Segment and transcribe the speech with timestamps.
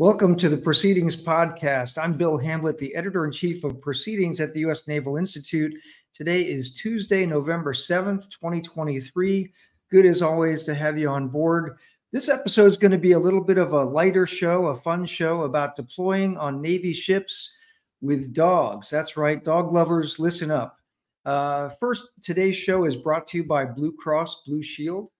[0.00, 2.02] Welcome to the Proceedings Podcast.
[2.02, 4.88] I'm Bill Hamblet, the editor in chief of Proceedings at the U.S.
[4.88, 5.74] Naval Institute.
[6.14, 9.52] Today is Tuesday, November 7th, 2023.
[9.90, 11.76] Good as always to have you on board.
[12.12, 15.04] This episode is going to be a little bit of a lighter show, a fun
[15.04, 17.52] show about deploying on Navy ships
[18.00, 18.88] with dogs.
[18.88, 20.78] That's right, dog lovers, listen up.
[21.26, 25.10] Uh, first, today's show is brought to you by Blue Cross Blue Shield.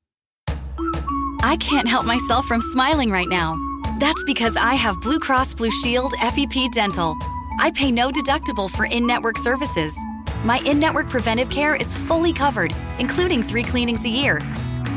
[1.42, 3.58] I can't help myself from smiling right now.
[4.00, 7.18] That's because I have Blue Cross Blue Shield FEP Dental.
[7.58, 9.94] I pay no deductible for in network services.
[10.42, 14.40] My in network preventive care is fully covered, including three cleanings a year.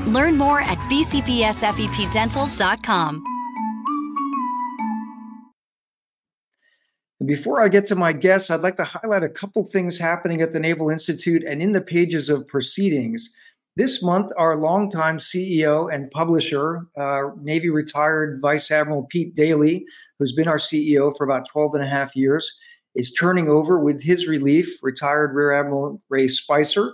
[0.06, 3.24] Learn more at bcbsfepdental.com.
[7.26, 10.54] Before I get to my guests, I'd like to highlight a couple things happening at
[10.54, 13.36] the Naval Institute and in the pages of proceedings.
[13.76, 19.84] This month, our longtime CEO and publisher, uh, Navy retired Vice Admiral Pete Daly,
[20.20, 22.56] who's been our CEO for about 12 and a half years,
[22.94, 26.94] is turning over with his relief, retired Rear Admiral Ray Spicer.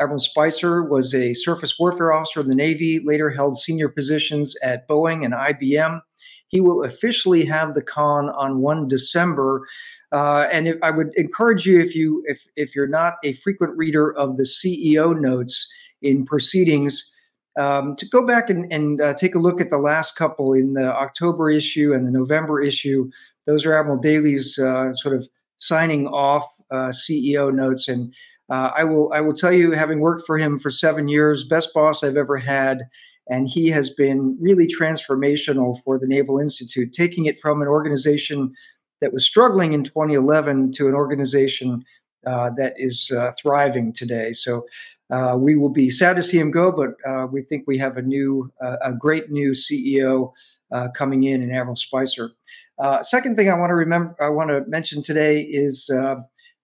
[0.00, 4.88] Admiral Spicer was a surface warfare officer in the Navy, later held senior positions at
[4.88, 6.00] Boeing and IBM.
[6.48, 9.68] He will officially have the con on 1 December.
[10.10, 13.76] Uh, and if, I would encourage you, if you if if you're not a frequent
[13.76, 15.70] reader of the CEO notes,
[16.04, 17.14] in proceedings
[17.58, 20.74] um, to go back and, and uh, take a look at the last couple in
[20.74, 23.10] the October issue and the November issue.
[23.46, 28.12] Those are Admiral Daly's uh, sort of signing off uh, CEO notes, and
[28.50, 31.72] uh, I will I will tell you, having worked for him for seven years, best
[31.72, 32.88] boss I've ever had,
[33.28, 38.52] and he has been really transformational for the Naval Institute, taking it from an organization
[39.00, 41.84] that was struggling in 2011 to an organization
[42.26, 44.32] uh, that is uh, thriving today.
[44.32, 44.66] So
[45.10, 47.96] uh, we will be sad to see him go, but uh, we think we have
[47.96, 50.32] a new, uh, a great new CEO
[50.72, 52.30] uh, coming in in Admiral Spicer.
[52.78, 56.16] Uh, second thing I want to remember, I want to mention today is uh,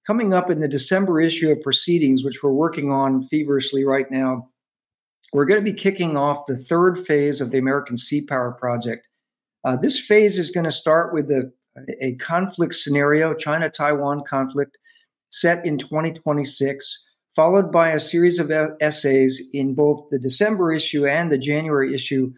[0.07, 4.49] coming up in the December issue of Proceedings, which we're working on feverishly right now.
[5.33, 9.07] We're going to be kicking off the third phase of the American Sea Power Project.
[9.81, 11.53] this phase is going to start with a,
[12.01, 14.79] a conflict scenario, China-Taiwan conflict,
[15.29, 17.05] set in 2026
[17.35, 22.33] followed by a series of essays in both the December issue and the January issue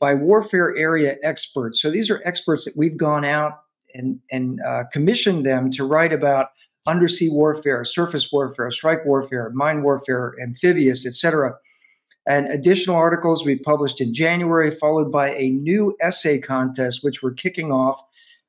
[0.00, 1.80] by warfare area experts.
[1.80, 3.52] So these are experts that we've gone out
[3.94, 6.48] and, and uh, commissioned them to write about
[6.86, 11.54] undersea warfare, surface warfare, strike warfare, mine warfare, amphibious, etc.
[12.26, 17.32] And additional articles we published in January, followed by a new essay contest, which we're
[17.32, 18.00] kicking off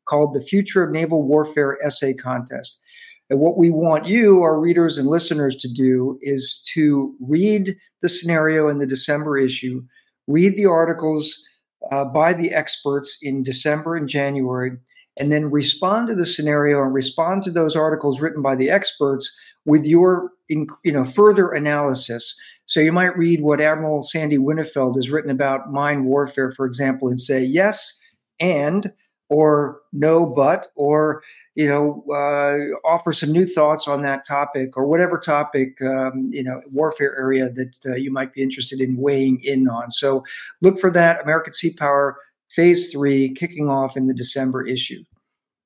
[0.05, 2.81] called the Future of Naval Warfare Essay Contest.
[3.29, 8.09] And what we want you, our readers and listeners, to do is to read the
[8.09, 9.83] scenario in the December issue,
[10.27, 11.43] read the articles
[11.91, 14.71] uh, by the experts in December and January,
[15.17, 19.35] and then respond to the scenario and respond to those articles written by the experts
[19.65, 22.35] with your you know further analysis.
[22.65, 27.09] So you might read what Admiral Sandy Winnefeld has written about mine warfare, for example,
[27.09, 27.99] and say yes,
[28.39, 28.91] and
[29.29, 31.21] or no but or
[31.55, 36.43] you know uh, offer some new thoughts on that topic or whatever topic um, you
[36.43, 39.91] know warfare area that uh, you might be interested in weighing in on.
[39.91, 40.23] So
[40.61, 42.17] look for that american sea power
[42.49, 45.03] phase three kicking off in the december issue.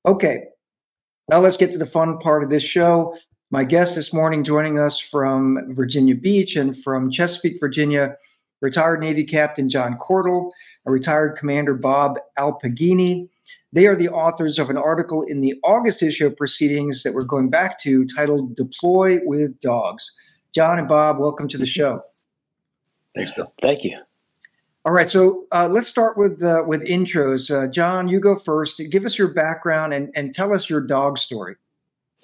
[0.06, 0.46] Okay
[1.30, 3.18] now let's get to the fun part of this show.
[3.50, 8.18] My guest this morning joining us from virginia beach and from chesapeake virginia
[8.62, 10.52] retired navy captain john cordle
[10.86, 13.30] a retired commander bob alpigini
[13.74, 17.24] they are the authors of an article in the August issue of Proceedings that we're
[17.24, 20.12] going back to titled Deploy with Dogs.
[20.54, 22.02] John and Bob, welcome to the show.
[23.16, 23.52] Thanks, Bill.
[23.62, 24.00] Thank you.
[24.86, 27.50] All right, so uh, let's start with uh, with intros.
[27.50, 28.82] Uh, John, you go first.
[28.92, 31.56] Give us your background and, and tell us your dog story.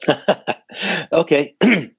[1.12, 1.56] okay.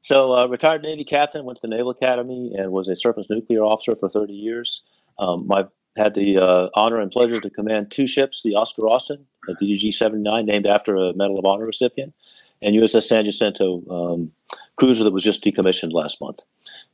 [0.00, 3.62] so, uh, retired Navy captain, went to the Naval Academy and was a surface nuclear
[3.62, 4.82] officer for 30 years.
[5.18, 5.66] Um, my
[5.98, 9.92] had the uh, honor and pleasure to command two ships, the Oscar Austin, a DDG
[9.92, 12.14] 79, named after a Medal of Honor recipient,
[12.62, 14.32] and USS San Jacinto um,
[14.76, 16.40] cruiser that was just decommissioned last month.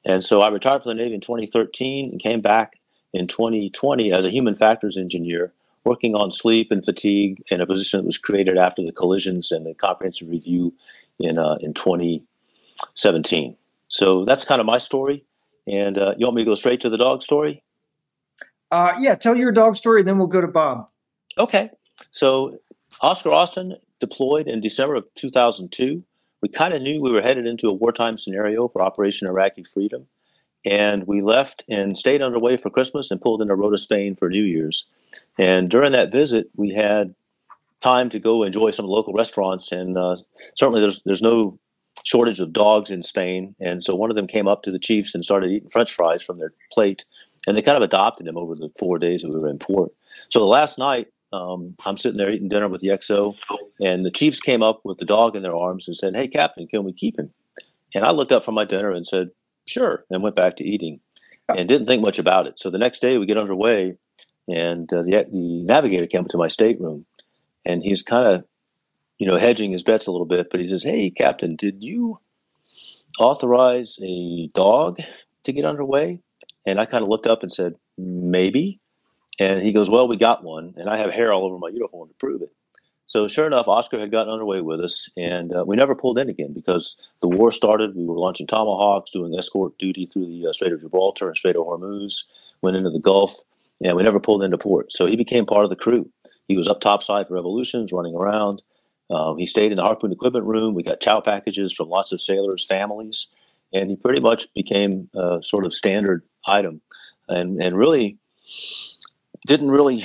[0.04, 2.74] And so I retired from the Navy in 2013 and came back
[3.12, 5.52] in 2020 as a human factors engineer,
[5.84, 9.64] working on sleep and fatigue in a position that was created after the collisions and
[9.66, 10.74] the comprehensive review
[11.18, 13.56] in uh, in 2017.
[13.88, 15.24] So that's kind of my story.
[15.66, 17.62] And uh, you want me to go straight to the dog story?
[18.74, 20.88] Uh, yeah, tell your dog story, and then we'll go to Bob.
[21.38, 21.70] Okay.
[22.10, 22.58] So
[23.02, 26.02] Oscar Austin deployed in December of 2002.
[26.42, 30.08] We kind of knew we were headed into a wartime scenario for Operation Iraqi Freedom.
[30.66, 34.42] and we left and stayed underway for Christmas and pulled into Rota, Spain for New
[34.42, 34.86] Year's.
[35.38, 37.14] And during that visit, we had
[37.80, 40.16] time to go enjoy some local restaurants, and uh,
[40.56, 41.60] certainly there's there's no
[42.02, 43.54] shortage of dogs in Spain.
[43.60, 46.22] And so one of them came up to the chiefs and started eating French fries
[46.22, 47.04] from their plate,
[47.46, 49.92] and they kind of adopted him over the four days that we were in port.
[50.30, 53.34] So the last night, um, I'm sitting there eating dinner with the XO,
[53.80, 56.66] and the chiefs came up with the dog in their arms and said, "Hey, Captain,
[56.66, 57.32] can we keep him?"
[57.94, 59.30] And I looked up from my dinner and said,
[59.66, 61.00] "Sure," and went back to eating,
[61.48, 62.60] and didn't think much about it.
[62.60, 63.96] So the next day we get underway,
[64.48, 67.04] and uh, the the navigator came up to my stateroom,
[67.66, 68.44] and he's kind of,
[69.18, 70.50] you know, hedging his bets a little bit.
[70.50, 72.20] But he says, "Hey, Captain, did you
[73.18, 75.00] authorize a dog
[75.42, 76.20] to get underway?"
[76.66, 78.80] And I kind of looked up and said, "Maybe."
[79.38, 80.74] And he goes, Well, we got one.
[80.76, 82.50] And I have hair all over my uniform to prove it.
[83.06, 86.30] So, sure enough, Oscar had gotten underway with us, and uh, we never pulled in
[86.30, 87.94] again because the war started.
[87.94, 91.56] We were launching Tomahawks, doing escort duty through the uh, Strait of Gibraltar and Strait
[91.56, 92.24] of Hormuz,
[92.62, 93.42] went into the Gulf,
[93.82, 94.90] and we never pulled into port.
[94.90, 96.10] So, he became part of the crew.
[96.48, 98.62] He was up topside for revolutions, running around.
[99.10, 100.74] Um, he stayed in the harpoon equipment room.
[100.74, 103.28] We got chow packages from lots of sailors' families,
[103.74, 106.80] and he pretty much became a sort of standard item.
[107.28, 108.18] And, and really,
[109.46, 110.04] didn't really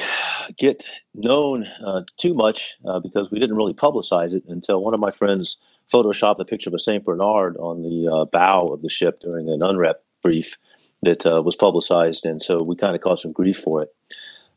[0.57, 0.83] get
[1.13, 5.12] known uh, too much uh, because we didn't really publicize it until one of my
[5.12, 5.57] friends
[5.92, 7.04] photoshopped a picture of a St.
[7.04, 10.57] Bernard on the uh, bow of the ship during an UNREP brief
[11.01, 12.25] that uh, was publicized.
[12.25, 13.89] And so we kind of caused some grief for it.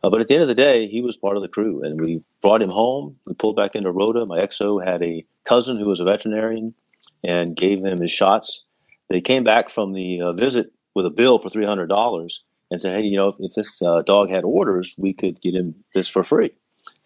[0.02, 2.00] Uh, but at the end of the day, he was part of the crew, and
[2.00, 3.16] we brought him home.
[3.24, 4.26] We pulled back into Rota.
[4.26, 6.74] My exo had a cousin who was a veterinarian
[7.22, 8.64] and gave him his shots.
[9.12, 13.02] They came back from the uh, visit with a bill for $300 and said, hey,
[13.02, 16.24] you know, if, if this uh, dog had orders, we could get him this for
[16.24, 16.52] free.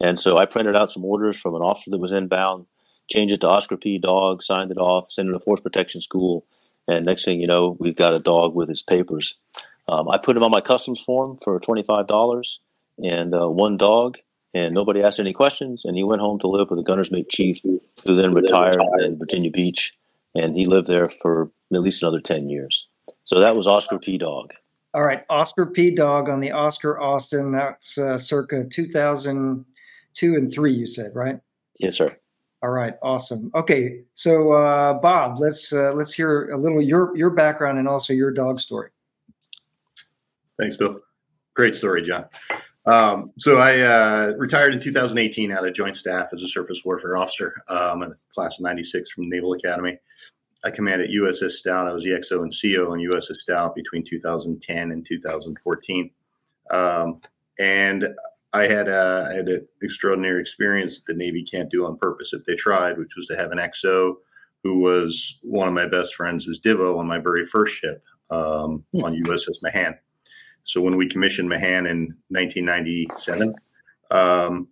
[0.01, 2.67] And so I printed out some orders from an officer that was inbound,
[3.11, 3.99] changed it to Oscar P.
[3.99, 6.47] Dog, signed it off, sent it to Force Protection School.
[6.87, 9.37] And next thing you know, we've got a dog with his papers.
[9.89, 12.59] Um, I put him on my customs form for $25
[12.99, 14.19] and uh, one dog,
[14.55, 15.85] and nobody asked any questions.
[15.85, 19.19] And he went home to live with a gunner's mate chief, who then retired in
[19.19, 19.99] Virginia Beach.
[20.37, 22.89] And he lived there for at least another 10 years.
[23.25, 24.19] So that was Oscar P.
[24.19, 24.53] Dog.
[24.95, 25.91] All right, Oscar P.
[25.91, 27.53] Dog on the Oscar Austin.
[27.53, 30.73] That's uh, circa 2002 and three.
[30.73, 31.39] You said right?
[31.79, 32.17] Yes, sir.
[32.63, 33.51] All right, awesome.
[33.55, 38.15] Okay, so uh, Bob, let's uh, let's hear a little your your background and also
[38.15, 38.89] your dog story.
[40.59, 40.99] Thanks, Bill.
[41.55, 42.25] Great story, John.
[42.87, 47.17] Um, so I uh, retired in 2018 out of Joint Staff as a surface warfare
[47.17, 49.99] officer, um, in class of '96 from Naval Academy.
[50.67, 51.87] I commanded USS Stout.
[51.87, 56.11] I was the XO and CO on USS Stout between 2010 and 2014.
[56.73, 57.21] Um,
[57.61, 58.09] and
[58.53, 62.33] I had, a, I had an extraordinary experience that the Navy can't do on purpose
[62.33, 64.17] if they tried, which was to have an XO
[64.65, 68.03] who was one of my best friends as Divo on my very first ship
[68.33, 69.05] um, hmm.
[69.05, 69.97] on USS Mahan.
[70.65, 73.55] So when we commissioned Mahan in 1997
[74.11, 74.67] um,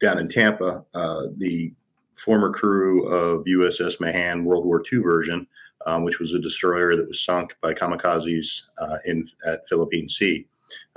[0.00, 1.74] down in Tampa, uh, the
[2.18, 5.46] former crew of USS Mahan World War II version,
[5.86, 10.46] um, which was a destroyer that was sunk by kamikazes uh, in at Philippine Sea.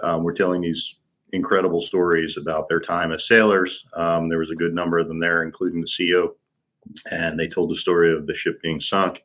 [0.04, 0.96] Um, we're telling these
[1.34, 3.86] incredible stories about their time as sailors.
[3.96, 6.36] Um, there was a good number of them there, including the CO.
[7.12, 9.24] And they told the story of the ship being sunk.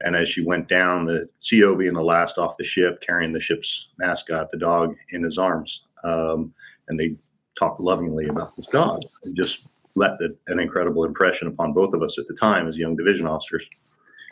[0.00, 3.40] And as she went down, the CO being the last off the ship, carrying the
[3.40, 5.84] ship's mascot, the dog, in his arms.
[6.02, 6.54] Um,
[6.88, 7.16] and they
[7.58, 12.18] talked lovingly about this dog and just left an incredible impression upon both of us
[12.18, 13.66] at the time as young division officers.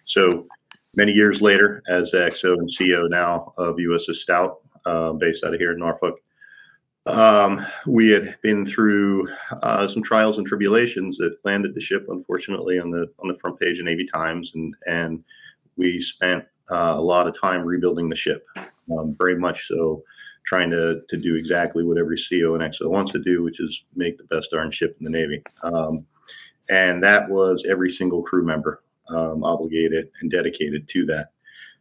[0.05, 0.47] So
[0.97, 5.61] many years later, as XO and CO now of USS Stout, uh, based out of
[5.61, 6.19] here in Norfolk,
[7.07, 9.29] um, we had been through
[9.63, 13.59] uh, some trials and tribulations that landed the ship, unfortunately, on the on the front
[13.59, 15.25] page of Navy Times, and and
[15.77, 18.47] we spent uh, a lot of time rebuilding the ship,
[18.97, 20.03] um, very much so
[20.45, 23.85] trying to to do exactly what every CO and XO wants to do, which is
[23.95, 25.43] make the best darn ship in the Navy.
[25.63, 26.07] Um,
[26.71, 31.31] and that was every single crew member um, obligated and dedicated to that.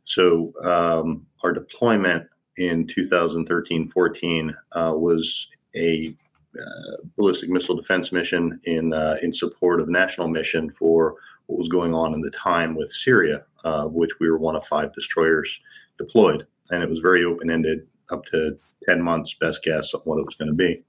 [0.06, 2.28] So um, our deployment
[2.58, 6.16] in 2013-14 uh, was a
[6.60, 11.16] uh, ballistic missile defense mission in uh, in support of national mission for
[11.46, 14.66] what was going on in the time with Syria, uh, which we were one of
[14.66, 15.62] five destroyers
[15.98, 20.20] deployed, and it was very open ended up to 10 months, best guess of what
[20.20, 20.84] it was going to be.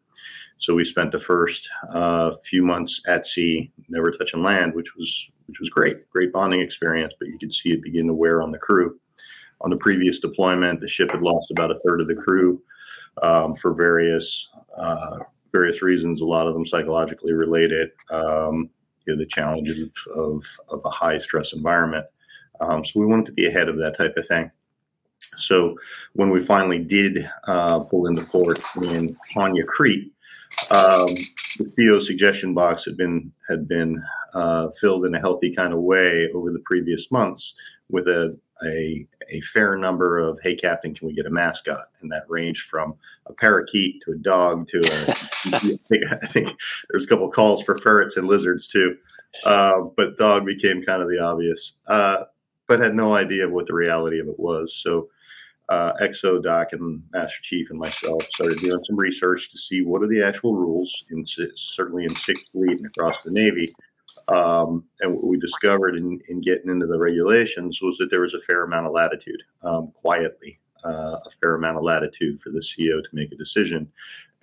[0.57, 5.31] So we spent the first uh, few months at sea, never touching land, which was
[5.47, 7.13] which was great, great bonding experience.
[7.19, 8.99] But you could see it begin to wear on the crew.
[9.63, 12.63] On the previous deployment, the ship had lost about a third of the crew
[13.23, 14.49] um, for various
[14.79, 15.19] uh,
[15.51, 16.21] various reasons.
[16.21, 17.91] A lot of them psychologically related.
[18.11, 18.71] Um,
[19.07, 22.07] you know, the challenges of, of a high stress environment.
[22.61, 24.51] Um, so we wanted to be ahead of that type of thing.
[25.37, 25.77] So
[26.15, 30.13] when we finally did uh, pull into port in Chania Crete,
[30.71, 31.17] um,
[31.59, 34.03] the CO suggestion box had been had been
[34.35, 37.55] uh, filled in a healthy kind of way over the previous months
[37.91, 38.37] with a,
[38.67, 41.87] a, a fair number of hey captain can we get a mascot?
[42.01, 42.95] And that ranged from
[43.27, 44.83] a parakeet to a dog to a
[45.55, 46.59] I, think, I think
[46.91, 48.97] there's a couple calls for ferrets and lizards too.
[49.45, 51.75] Uh, but dog became kind of the obvious.
[51.87, 52.25] Uh,
[52.69, 54.75] but had no idea of what the reality of it was.
[54.75, 55.09] So
[55.73, 60.03] uh, XO Doc and Master Chief and myself started doing some research to see what
[60.03, 61.25] are the actual rules in
[61.57, 63.67] certainly in Sixth Fleet and across the Navy.
[64.29, 68.35] Um, and what we discovered in, in, getting into the regulations was that there was
[68.35, 72.61] a fair amount of latitude, um, quietly, uh, a fair amount of latitude for the
[72.61, 73.91] CEO to make a decision.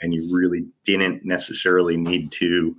[0.02, 2.76] And you really didn't necessarily need to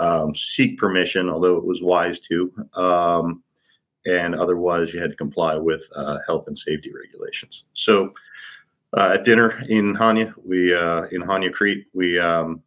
[0.00, 2.52] um, seek permission, although it was wise to.
[2.74, 3.43] Um,
[4.06, 7.64] and otherwise you had to comply with uh, health and safety regulations.
[7.74, 8.12] So
[8.96, 12.62] uh, at dinner in Chania, we uh, in Chania Crete, we um,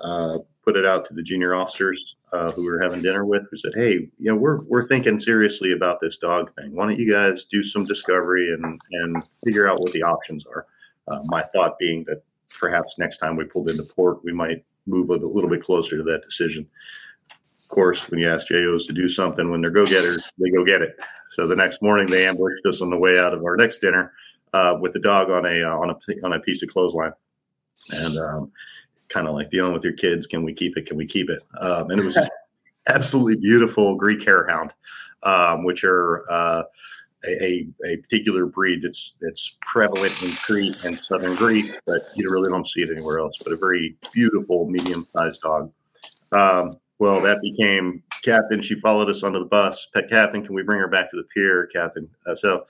[0.00, 3.42] uh, put it out to the junior officers uh, who we were having dinner with.
[3.50, 6.76] We said, "Hey, you know, we're we're thinking seriously about this dog thing.
[6.76, 10.66] Why don't you guys do some discovery and and figure out what the options are?"
[11.08, 12.22] Uh, my thought being that
[12.58, 16.02] perhaps next time we pulled into port, we might move a little bit closer to
[16.02, 16.66] that decision
[17.74, 20.80] course, when you ask JOs to do something, when they're go getters, they go get
[20.80, 21.02] it.
[21.30, 24.12] So the next morning, they ambushed us on the way out of our next dinner
[24.52, 27.12] uh, with the dog on a uh, on a on a piece of clothesline,
[27.90, 28.52] and um,
[29.08, 30.26] kind of like dealing with your kids.
[30.26, 30.86] Can we keep it?
[30.86, 31.42] Can we keep it?
[31.60, 32.18] Um, and it was
[32.88, 34.70] absolutely beautiful Greek Harehound,
[35.24, 36.62] um, which are uh,
[37.26, 42.48] a, a, particular breed that's that's prevalent in Crete and southern Greece, but you really
[42.48, 43.38] don't see it anywhere else.
[43.42, 45.72] But a very beautiful medium sized dog.
[46.30, 48.62] Um, well, that became Captain.
[48.62, 49.88] She followed us onto the bus.
[49.92, 52.08] Pet Captain, can we bring her back to the pier, Captain?
[52.26, 52.64] Uh, so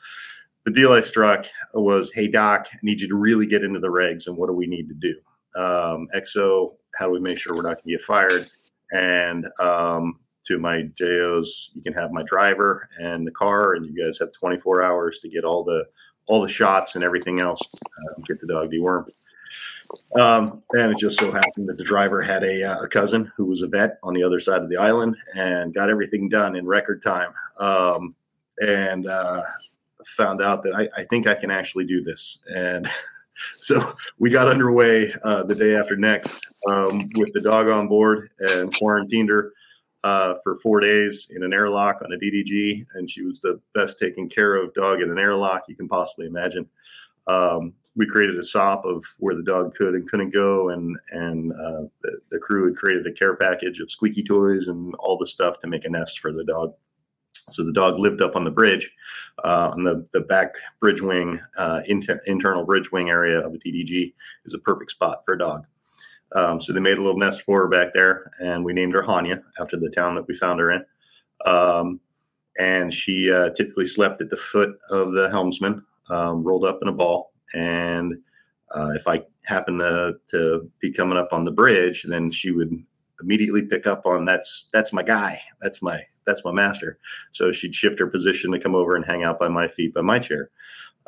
[0.65, 3.89] the deal I struck was, hey, Doc, I need you to really get into the
[3.89, 5.61] regs and what do we need to do?
[5.61, 8.51] Um, XO, how do we make sure we're not going to get fired?
[8.93, 14.05] And um, to my JOs, you can have my driver and the car, and you
[14.05, 15.85] guys have 24 hours to get all the
[16.27, 19.11] all the shots and everything else, uh, get the dog dewormed.
[20.19, 23.45] Um, and it just so happened that the driver had a, uh, a, cousin who
[23.45, 26.67] was a vet on the other side of the island and got everything done in
[26.67, 27.33] record time.
[27.59, 28.15] Um,
[28.59, 29.43] and uh,
[30.17, 32.39] found out that I, I, think I can actually do this.
[32.47, 32.89] And
[33.59, 38.31] so we got underway uh, the day after next um, with the dog on board
[38.39, 39.53] and quarantined her.
[40.03, 43.99] Uh, for four days in an airlock on a DDG, and she was the best
[43.99, 46.69] taken care of dog in an airlock you can possibly imagine.
[47.27, 51.53] Um, we created a SOP of where the dog could and couldn't go, and and
[51.53, 55.27] uh, the, the, crew had created a care package of squeaky toys and all the
[55.27, 56.75] stuff to make a nest for the dog.
[57.51, 58.91] So the dog lived up on the bridge,
[59.45, 63.59] uh, on the, the back bridge wing, uh, inter- internal bridge wing area of a
[63.59, 64.15] DDG
[64.47, 65.67] is a perfect spot for a dog.
[66.35, 69.03] Um, so they made a little nest for her back there, and we named her
[69.03, 70.85] Hanya after the town that we found her in.
[71.45, 72.01] Um,
[72.59, 76.89] and she uh, typically slept at the foot of the helmsman, um, rolled up in
[76.89, 78.15] a ball and
[78.75, 82.73] uh, if I happened to, to be coming up on the bridge, then she would
[83.21, 86.99] immediately pick up on that's that's my guy, that's my that's my master.
[87.33, 90.01] So she'd shift her position to come over and hang out by my feet by
[90.01, 90.51] my chair.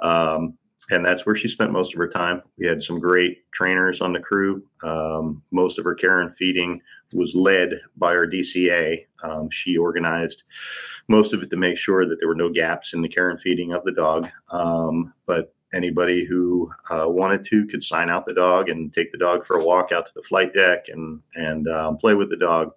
[0.01, 0.59] Um,
[0.91, 2.43] and that's where she spent most of her time.
[2.59, 4.63] We had some great trainers on the crew.
[4.85, 6.81] Um, most of her care and feeding
[7.13, 9.05] was led by our DCA.
[9.25, 10.45] Um, she organized
[11.09, 13.41] most of it to make sure that there were no gaps in the care and
[13.41, 14.29] feeding of the dog.
[14.53, 19.19] Um, but anybody who uh, wanted to could sign out the dog and take the
[19.19, 22.37] dog for a walk out to the flight deck and and um, play with the
[22.37, 22.73] dog.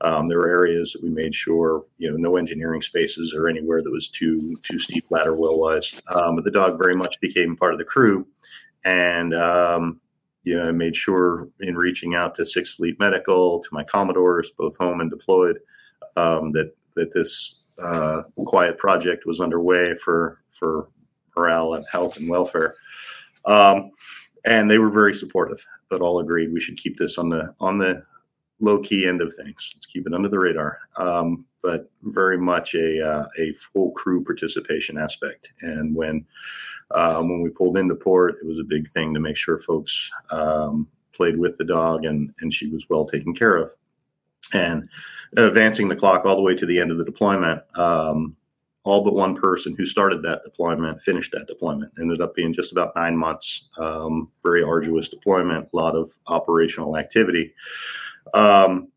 [0.00, 3.82] Um, there were areas that we made sure you know no engineering spaces or anywhere
[3.82, 4.36] that was too
[4.68, 6.02] too steep ladder wheel wise.
[6.16, 8.26] Um, but the dog very much became part of the crew,
[8.84, 10.00] and um,
[10.42, 14.76] you know made sure in reaching out to Sixth Fleet Medical to my commodores, both
[14.78, 15.58] home and deployed,
[16.16, 20.88] um, that that this uh, quiet project was underway for for
[21.36, 22.74] morale and health and welfare.
[23.44, 23.90] Um,
[24.44, 27.78] and they were very supportive, but all agreed we should keep this on the on
[27.78, 28.04] the
[28.60, 29.72] low key end of things.
[29.74, 30.78] Let's keep it under the radar.
[30.96, 35.52] Um, but very much a uh, a full crew participation aspect.
[35.62, 36.24] And when
[36.90, 40.10] um, when we pulled into port, it was a big thing to make sure folks
[40.30, 43.70] um, played with the dog and and she was well taken care of.
[44.54, 44.88] And
[45.36, 48.36] advancing the clock all the way to the end of the deployment, um,
[48.84, 51.92] all but one person who started that deployment finished that deployment.
[52.00, 53.68] Ended up being just about nine months.
[53.78, 57.54] Um, very arduous deployment, a lot of operational activity.
[58.34, 58.88] Um,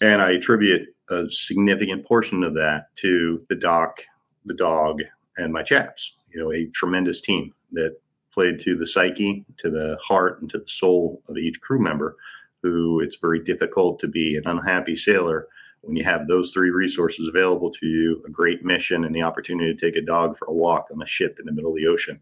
[0.00, 4.00] and I attribute a significant portion of that to the doc,
[4.44, 5.02] the dog,
[5.36, 6.14] and my chaps.
[6.32, 7.96] You know, a tremendous team that
[8.32, 12.16] played to the psyche, to the heart, and to the soul of each crew member.
[12.62, 15.46] Who it's very difficult to be an unhappy sailor
[15.86, 19.72] when you have those three resources available to you a great mission and the opportunity
[19.72, 21.86] to take a dog for a walk on a ship in the middle of the
[21.86, 22.20] ocean,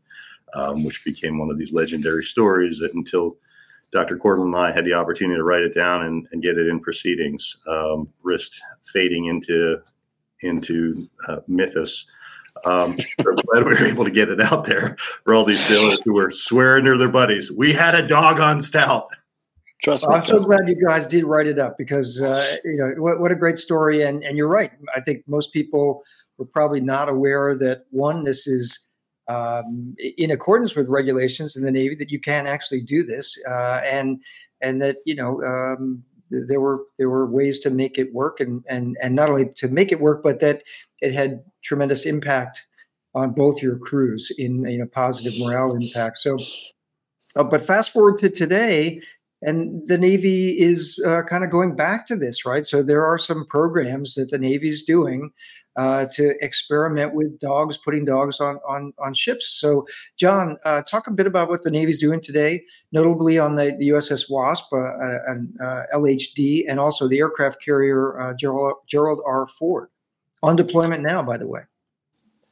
[0.54, 3.38] um, which became one of these legendary stories that until
[3.90, 4.18] Dr.
[4.18, 6.80] Cordle and I had the opportunity to write it down and, and get it in
[6.80, 9.80] proceedings, um, risked fading into
[10.40, 12.06] into uh, mythos.
[12.64, 16.00] Um, I'm glad we were able to get it out there for all these sailors
[16.04, 17.50] who were swearing to their buddies.
[17.50, 19.08] We had a dog on stout.
[19.84, 20.14] Trust me.
[20.14, 23.30] I'm so glad you guys did write it up because uh, you know what, what
[23.30, 24.70] a great story, and and you're right.
[24.96, 26.02] I think most people
[26.38, 28.86] were probably not aware that one, this is
[29.28, 33.82] um, in accordance with regulations in the Navy that you can actually do this, uh,
[33.84, 34.22] and
[34.62, 38.64] and that you know um, there were there were ways to make it work, and
[38.66, 40.62] and and not only to make it work, but that
[41.02, 42.64] it had tremendous impact
[43.14, 46.16] on both your crews in you know positive morale impact.
[46.16, 46.38] So,
[47.36, 49.02] uh, but fast forward to today,
[49.44, 52.64] and the Navy is uh, kind of going back to this, right?
[52.66, 55.30] So there are some programs that the Navy's doing
[55.76, 59.48] uh, to experiment with dogs, putting dogs on on, on ships.
[59.48, 59.86] So,
[60.16, 63.88] John, uh, talk a bit about what the Navy's doing today, notably on the, the
[63.88, 65.58] USS Wasp uh, uh, and
[65.92, 69.46] LHD, and also the aircraft carrier uh, Gerald, Gerald R.
[69.46, 69.88] Ford,
[70.42, 71.62] on deployment now, by the way.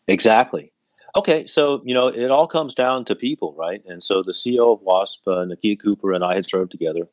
[0.09, 0.72] Exactly.
[1.15, 3.83] Okay, so you know it all comes down to people, right?
[3.87, 7.09] And so the CEO of WASP, uh, Nakia Cooper, and I had served together,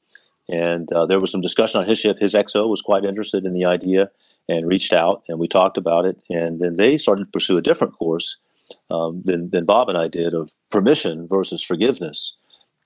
[0.47, 2.17] and uh, there was some discussion on his ship.
[2.19, 4.09] His XO was quite interested in the idea
[4.47, 6.17] and reached out, and we talked about it.
[6.29, 8.39] And then they started to pursue a different course
[8.89, 12.35] um, than, than Bob and I did of permission versus forgiveness.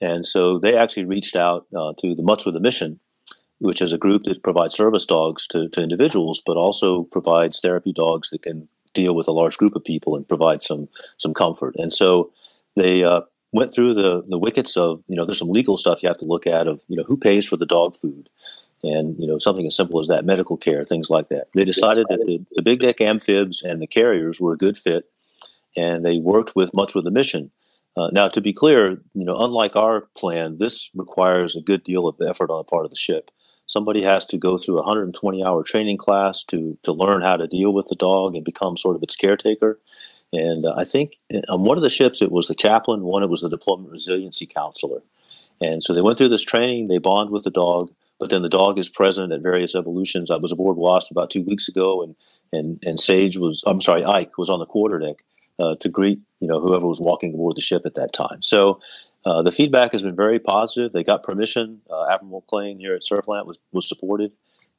[0.02, 3.00] And so they actually reached out uh, to the Mutts with a Mission,
[3.60, 7.94] which is a group that provides service dogs to, to individuals, but also provides therapy
[7.94, 11.76] dogs that can deal with a large group of people and provide some some comfort.
[11.78, 12.32] And so
[12.76, 16.10] they uh, went through the the wickets of you know there's some legal stuff you
[16.10, 18.30] have to look at of you know who pays for the dog food
[18.84, 21.48] and you know something as simple as that medical care things like that.
[21.54, 25.10] They decided that the, the big deck amphibs and the carriers were a good fit
[25.78, 27.52] and they worked with Mutts with a Mission.
[27.96, 32.08] Uh, now to be clear you know unlike our plan this requires a good deal
[32.08, 33.30] of effort on the part of the ship
[33.66, 37.48] somebody has to go through a 120 hour training class to to learn how to
[37.48, 39.80] deal with the dog and become sort of its caretaker.
[40.32, 43.24] And uh, I think uh, on one of the ships it was the chaplain, one
[43.24, 45.02] it was the deployment resiliency counselor.
[45.62, 48.50] And so they went through this training, they bond with the dog, but then the
[48.50, 50.32] dog is present at various evolutions.
[50.32, 52.16] I was aboard Wasp about two weeks ago, and
[52.52, 55.20] and and Sage was I'm sorry, Ike was on the quarterdeck
[55.60, 58.42] uh, to greet you know whoever was walking aboard the ship at that time.
[58.42, 58.80] So
[59.26, 60.92] uh, the feedback has been very positive.
[60.92, 61.82] They got permission.
[61.90, 64.38] Uh, Admiral McLane here at SURFLANT was, was supportive,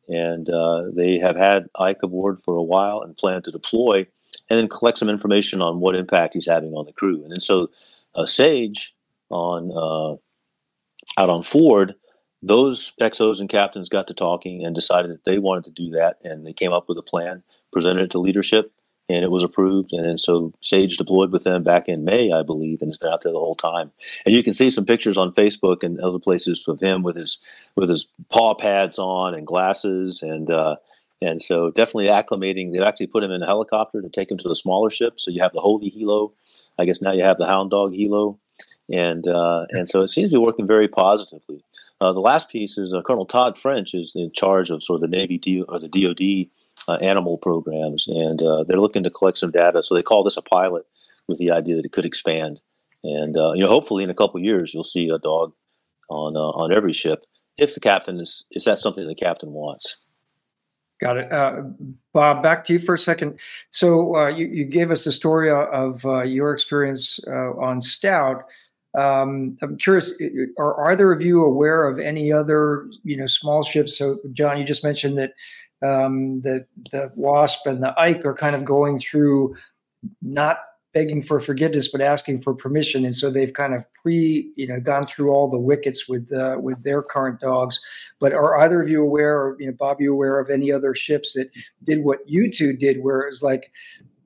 [0.08, 4.06] and uh, they have had Ike aboard for a while and plan to deploy
[4.50, 7.22] and then collect some information on what impact he's having on the crew.
[7.22, 7.70] And then so
[8.14, 8.94] uh, Sage
[9.30, 11.94] on uh, out on Ford,
[12.42, 16.18] those exos and captains got to talking and decided that they wanted to do that,
[16.22, 18.72] and they came up with a plan, presented it to leadership,
[19.08, 19.92] and it was approved.
[19.92, 23.22] And so Sage deployed with them back in May, I believe, and has been out
[23.22, 23.90] there the whole time.
[24.24, 27.38] And you can see some pictures on Facebook and other places of him with his
[27.76, 30.76] with his paw pads on and glasses, and uh,
[31.20, 32.72] and so definitely acclimating.
[32.72, 35.20] They've actually put him in a helicopter to take him to the smaller ship.
[35.20, 36.32] So you have the Holy Helo.
[36.78, 38.38] I guess now you have the Hound Dog Helo,
[38.90, 41.62] and uh, and so it seems to be working very positively.
[42.00, 45.00] Uh, the last piece is uh, Colonel Todd French is in charge of sort of
[45.02, 46.50] the Navy D- or the DoD
[46.88, 49.82] uh, animal programs, and uh, they're looking to collect some data.
[49.82, 50.84] So they call this a pilot
[51.26, 52.60] with the idea that it could expand.
[53.02, 55.52] And uh, you know, hopefully, in a couple years, you'll see a dog
[56.08, 57.24] on uh, on every ship
[57.56, 59.98] if the captain is is that something the captain wants.
[61.00, 61.62] Got it, uh,
[62.12, 62.42] Bob.
[62.42, 63.38] Back to you for a second.
[63.70, 68.44] So uh, you, you gave us a story of your experience on Stout.
[68.94, 70.20] Um, I'm curious,
[70.56, 73.98] are either of you aware of any other, you know, small ships?
[73.98, 75.32] So, John, you just mentioned that
[75.84, 79.54] um, the the Wasp and the Ike are kind of going through
[80.22, 80.58] not
[80.92, 84.80] begging for forgiveness but asking for permission, and so they've kind of pre you know
[84.80, 87.80] gone through all the wickets with uh, with their current dogs.
[88.20, 90.94] But are either of you aware, or you know, Bob, you aware of any other
[90.94, 91.50] ships that
[91.82, 93.70] did what you two did, where it was like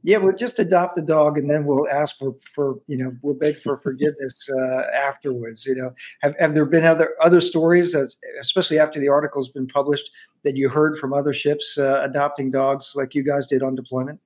[0.03, 3.35] yeah, we'll just adopt the dog and then we'll ask for, for you know, we'll
[3.35, 5.67] beg for forgiveness uh, afterwards.
[5.67, 9.67] You know, have, have there been other other stories, as, especially after the article's been
[9.67, 10.11] published,
[10.45, 14.21] that you heard from other ships uh, adopting dogs like you guys did on deployment?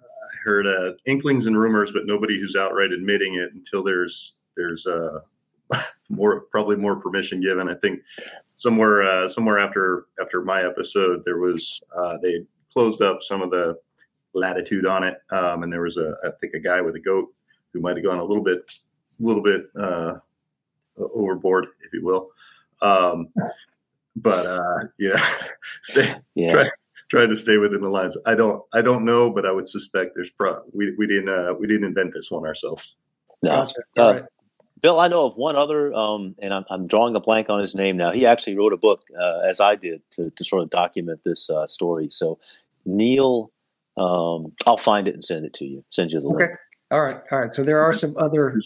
[0.00, 4.86] I heard uh, inklings and rumors, but nobody who's outright admitting it until there's there's
[4.86, 5.20] uh,
[6.08, 7.68] more probably more permission given.
[7.68, 8.00] I think
[8.54, 13.50] somewhere uh, somewhere after after my episode, there was uh, they closed up some of
[13.50, 13.78] the
[14.34, 15.18] latitude on it.
[15.30, 17.32] Um, and there was a, I think, a guy with a goat
[17.72, 18.60] who might have gone a little bit
[19.20, 20.14] a little bit uh,
[20.98, 22.28] overboard, if you will.
[22.80, 23.28] Um,
[24.16, 25.24] but uh, yeah,
[25.82, 26.52] stay, yeah.
[26.52, 26.70] Try,
[27.10, 28.16] try to stay within the lines.
[28.26, 30.60] I don't I don't know, but I would suspect there's pro.
[30.72, 32.96] We we didn't uh, we didn't invent this one ourselves.
[33.42, 33.50] No.
[33.50, 33.80] Gotcha.
[33.96, 34.20] Uh.
[34.80, 37.74] Bill, I know of one other, um, and I'm, I'm, drawing a blank on his
[37.74, 38.12] name now.
[38.12, 41.50] He actually wrote a book, uh, as I did, to, to, sort of document this
[41.50, 42.08] uh, story.
[42.10, 42.38] So,
[42.84, 43.50] Neil,
[43.98, 45.84] um, I'll find it and send it to you.
[45.90, 46.46] Send you the okay.
[46.46, 46.58] link.
[46.90, 47.52] All right, all right.
[47.52, 48.58] So there are some other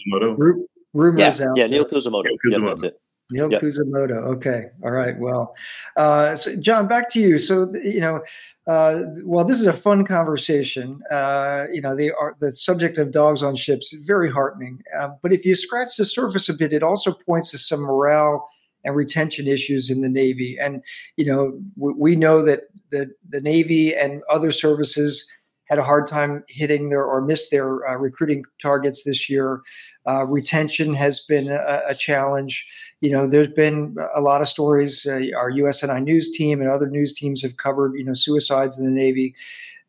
[0.93, 1.57] rumors yeah, out.
[1.57, 2.25] Yeah, Neil Kuzumoto.
[2.25, 2.69] Yeah, Kuzumoto.
[2.69, 2.99] that's it.
[3.31, 3.61] Neil yep.
[3.61, 4.17] Kuzumoto.
[4.35, 4.67] Okay.
[4.83, 5.17] All right.
[5.17, 5.55] Well,
[5.97, 7.39] uh, so John, back to you.
[7.39, 8.21] So, you know,
[8.67, 11.01] uh, well, this is a fun conversation.
[11.09, 14.81] Uh, you know, they are the subject of dogs on ships is very heartening.
[14.97, 18.47] Uh, but if you scratch the surface a bit, it also points to some morale
[18.85, 20.57] and retention issues in the Navy.
[20.59, 20.83] And
[21.17, 22.61] you know, we, we know that
[22.93, 25.27] the the Navy and other services
[25.69, 29.61] had a hard time hitting their or missed their uh, recruiting targets this year.
[30.07, 32.69] Uh, retention has been a, a, challenge.
[33.01, 35.07] You know, there's been a lot of stories.
[35.09, 38.85] Uh, our USNI news team and other news teams have covered, you know, suicides in
[38.85, 39.33] the Navy.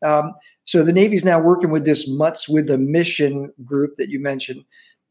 [0.01, 4.19] Um, so the Navy's now working with this Mutts with a Mission group that you
[4.19, 4.63] mentioned.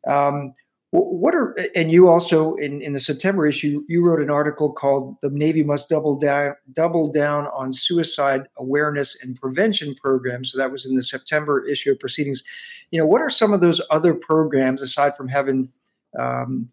[0.07, 0.54] Um,
[0.94, 5.16] what are and you also in, in the September issue you wrote an article called
[5.22, 10.70] "The Navy Must Double Down Double Down on Suicide Awareness and Prevention Programs." So that
[10.70, 12.44] was in the September issue of Proceedings.
[12.92, 15.68] You know, what are some of those other programs aside from having
[16.16, 16.70] um,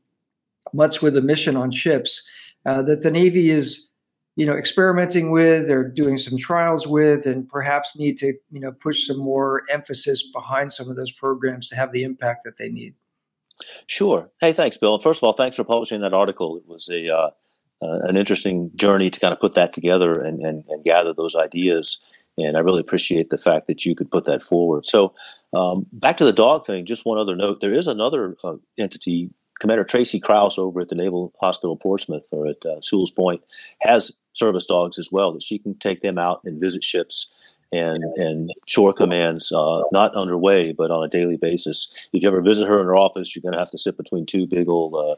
[0.72, 2.22] Mutts with a Mission on ships
[2.68, 3.90] uh, that the Navy is
[4.36, 8.72] you know experimenting with or doing some trials with and perhaps need to you know
[8.72, 12.70] push some more emphasis behind some of those programs to have the impact that they
[12.70, 12.94] need
[13.88, 14.30] Sure.
[14.40, 15.00] Hey, thanks, Bill.
[15.00, 16.58] First of all, thanks for publishing that article.
[16.58, 17.30] It was a uh,
[17.82, 21.36] uh, an interesting journey to kind of put that together and, and, and, gather those
[21.36, 22.00] ideas.
[22.38, 24.86] And I really appreciate the fact that you could put that forward.
[24.86, 25.16] So,
[25.54, 27.60] um, back to the dog thing, just one other note.
[27.60, 32.48] There is another uh, entity, Commander Tracy Krause over at the Naval Hospital Portsmouth or
[32.48, 33.42] at uh, Sewell's Point,
[33.82, 37.30] has service dogs as well that she can take them out and visit ships
[37.72, 41.92] and and shore commands uh, not underway, but on a daily basis.
[42.14, 44.26] If you ever visit her in her office, you're going to have to sit between
[44.26, 45.16] two big old uh,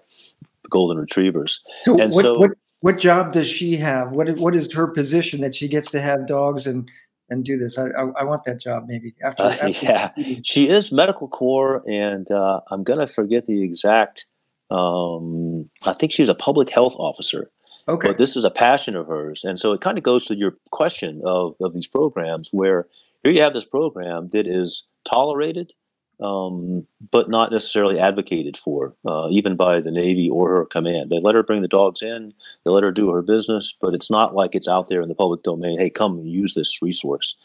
[0.70, 1.64] golden retrievers.
[1.84, 4.12] So and what, so, what what job does she have?
[4.12, 6.90] What is, what is her position that she gets to have dogs and
[7.30, 7.78] and do this?
[7.78, 9.44] I I, I want that job maybe after.
[9.44, 10.12] Uh, yeah,
[10.44, 14.26] she is medical corps, and uh, I'm going to forget the exact.
[14.70, 17.52] Um, I think she's a public health officer.
[17.88, 18.10] Okay.
[18.10, 19.44] But this is a passion of hers.
[19.44, 22.88] And so it kind of goes to your question of, of these programs where
[23.24, 25.74] here you have this program that is tolerated,
[26.22, 31.10] um, but not necessarily advocated for, uh, even by the Navy or her command.
[31.10, 34.12] They let her bring the dogs in, they let her do her business, but it's
[34.12, 35.80] not like it's out there in the public domain.
[35.80, 37.36] Hey, come and use this resource.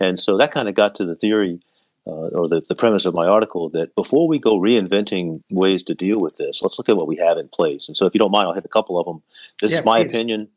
[0.00, 1.60] And so that kind of got to the theory
[2.08, 5.94] uh, or the, the premise of my article that before we go reinventing ways to
[5.94, 7.86] deal with this, let's look at what we have in place.
[7.86, 9.22] And so, if you don't mind, I'll hit a couple of them.
[9.60, 10.12] This yeah, is my please.
[10.12, 10.48] opinion.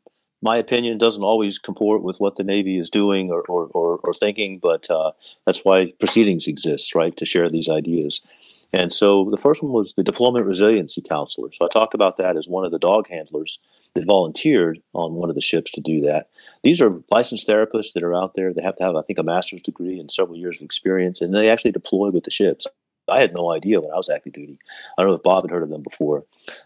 [0.44, 4.12] My opinion doesn't always comport with what the Navy is doing or, or, or, or
[4.12, 5.12] thinking, but uh,
[5.46, 8.22] that's why proceedings exist, right, to share these ideas.
[8.72, 11.52] And so the first one was the Deployment Resiliency Counselor.
[11.52, 13.60] So I talked about that as one of the dog handlers
[13.94, 16.28] that volunteered on one of the ships to do that.
[16.62, 18.52] These are licensed therapists that are out there.
[18.52, 21.34] They have to have, I think, a master's degree and several years of experience, and
[21.34, 22.66] they actually deploy with the ships.
[23.08, 24.58] I had no idea when I was active duty.
[24.96, 26.24] I don't know if Bob had heard of them before.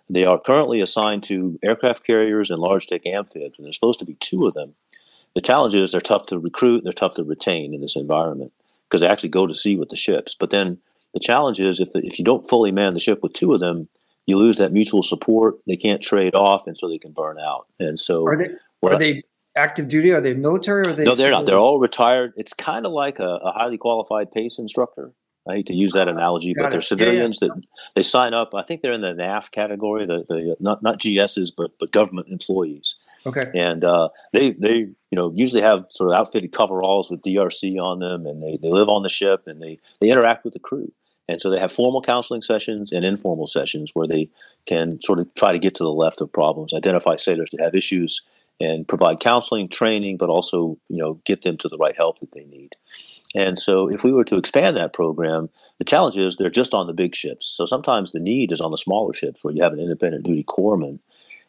[0.09, 4.05] They are currently assigned to aircraft carriers and large deck amphibs, and there's supposed to
[4.05, 4.75] be two of them.
[5.35, 8.53] The challenge is they're tough to recruit, they're tough to retain in this environment
[8.89, 10.35] because they actually go to sea with the ships.
[10.35, 10.79] But then
[11.13, 13.61] the challenge is if, the, if you don't fully man the ship with two of
[13.61, 13.89] them,
[14.27, 15.57] you lose that mutual support.
[15.67, 17.67] They can't trade off, and so they can burn out.
[17.79, 18.51] And so, are they
[18.83, 19.23] are they
[19.57, 20.13] active duty?
[20.13, 20.83] Are they military?
[20.87, 21.47] Or are they no, they're not.
[21.47, 22.33] They're all retired.
[22.37, 25.13] It's kind of like a, a, highly qualified PACE instructor.
[25.49, 26.71] I hate to use that analogy, Got but it.
[26.73, 27.55] they're civilians yeah, yeah.
[27.55, 28.53] that they sign up.
[28.53, 32.29] I think they're in the NAF category, the, the not not GSs, but but government
[32.29, 32.97] employees.
[33.27, 33.51] Okay.
[33.55, 38.01] And uh, they they you know usually have sort of outfitted coveralls with DRC on
[38.01, 40.93] them, and they, they live on the ship and they they interact with the crew.
[41.29, 44.29] And so they have formal counseling sessions and informal sessions where they
[44.67, 47.75] can sort of try to get to the left of problems, identify sailors that have
[47.75, 48.23] issues,
[48.61, 52.33] and provide counseling, training, but also you know get them to the right help that
[52.33, 52.77] they need.
[53.35, 56.87] And so if we were to expand that program, the challenge is they're just on
[56.87, 57.47] the big ships.
[57.47, 60.45] So sometimes the need is on the smaller ships where you have an independent duty
[60.45, 61.01] corpsman.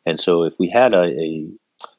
[0.05, 1.47] And so if we had a, a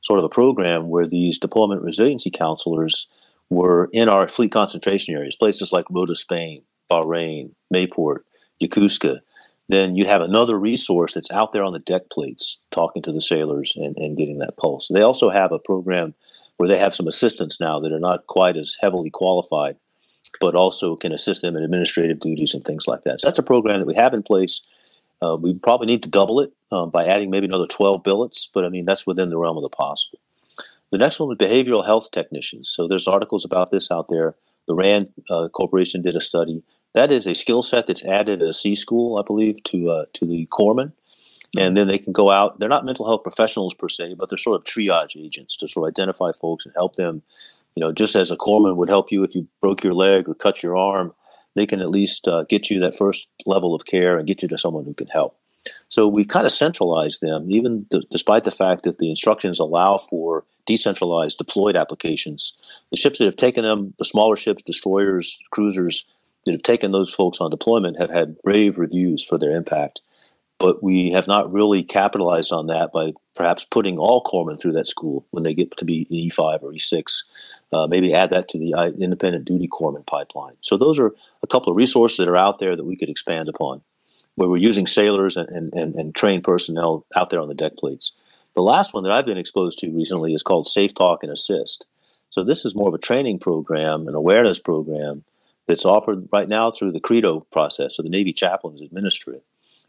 [0.02, 3.08] sort of a program where these deployment resiliency counselors
[3.50, 8.18] were in our fleet concentration areas, places like Rota, Spain, Bahrain, Mayport,
[8.62, 9.20] Yokosuka,
[9.68, 13.20] then you'd have another resource that's out there on the deck plates talking to the
[13.20, 14.88] sailors and, and getting that pulse.
[14.88, 16.14] They also have a program
[16.56, 19.76] where they have some assistants now that are not quite as heavily qualified,
[20.40, 23.20] but also can assist them in administrative duties and things like that.
[23.20, 24.66] So that's a program that we have in place.
[25.22, 28.64] Uh, we probably need to double it um, by adding maybe another 12 billets, but
[28.64, 30.18] I mean, that's within the realm of the possible.
[30.90, 32.70] The next one was behavioral health technicians.
[32.70, 34.34] So there's articles about this out there.
[34.66, 36.62] The RAND uh, Corporation did a study.
[36.94, 40.04] That is a skill set that's added at a C school, I believe, to uh,
[40.14, 40.92] to the corpsmen,
[41.56, 42.58] and then they can go out.
[42.58, 45.88] They're not mental health professionals per se, but they're sort of triage agents to sort
[45.88, 47.22] of identify folks and help them.
[47.74, 50.34] You know, just as a corpsman would help you if you broke your leg or
[50.34, 51.14] cut your arm,
[51.54, 54.48] they can at least uh, get you that first level of care and get you
[54.48, 55.36] to someone who can help.
[55.88, 59.98] So we kind of centralized them, even d- despite the fact that the instructions allow
[59.98, 62.52] for decentralized deployed applications.
[62.90, 66.06] The ships that have taken them, the smaller ships, destroyers, cruisers
[66.48, 70.00] that have taken those folks on deployment, have had rave reviews for their impact.
[70.58, 74.88] But we have not really capitalized on that by perhaps putting all corpsmen through that
[74.88, 77.24] school when they get to be E5 or E6.
[77.70, 80.54] Uh, maybe add that to the uh, independent duty corpsman pipeline.
[80.60, 83.48] So those are a couple of resources that are out there that we could expand
[83.48, 83.82] upon
[84.34, 87.76] where we're using sailors and, and, and, and trained personnel out there on the deck
[87.76, 88.12] plates.
[88.54, 91.86] The last one that I've been exposed to recently is called Safe Talk and Assist.
[92.30, 95.24] So this is more of a training program, an awareness program
[95.68, 97.96] that's offered right now through the Credo process.
[97.96, 99.44] So the Navy chaplains administer it.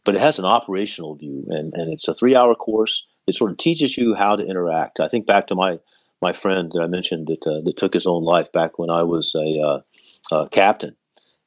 [0.06, 3.08] But it has an operational view, and, and it's a three hour course.
[3.28, 5.00] It sort of teaches you how to interact.
[5.00, 5.80] I think back to my,
[6.22, 9.04] my friend that I mentioned that, uh, that took his own life back when I
[9.04, 9.82] was a uh,
[10.32, 10.96] uh, captain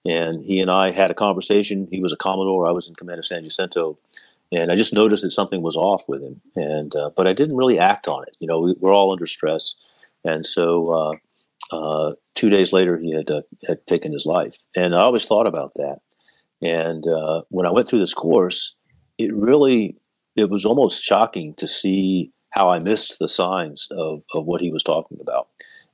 [0.04, 1.88] and he and I had a conversation.
[1.90, 2.66] He was a commodore.
[2.66, 3.98] I was in command of San Jacinto,
[4.50, 6.40] and I just noticed that something was off with him.
[6.56, 8.36] And uh, but I didn't really act on it.
[8.40, 9.76] You know, we, are all under stress,
[10.24, 11.12] and so uh,
[11.70, 14.64] uh, two days later, he had uh, had taken his life.
[14.76, 16.00] And I always thought about that.
[16.60, 18.74] And uh, when I went through this course,
[19.18, 19.96] it really
[20.36, 24.70] it was almost shocking to see how I missed the signs of, of what he
[24.70, 25.48] was talking about.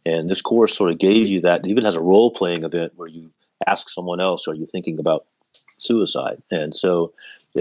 [0.04, 1.64] And this course sort of gave you that.
[1.64, 3.30] It even has a role playing event where you
[3.66, 5.26] ask someone else, are you thinking about
[5.78, 6.42] suicide?
[6.50, 7.12] And so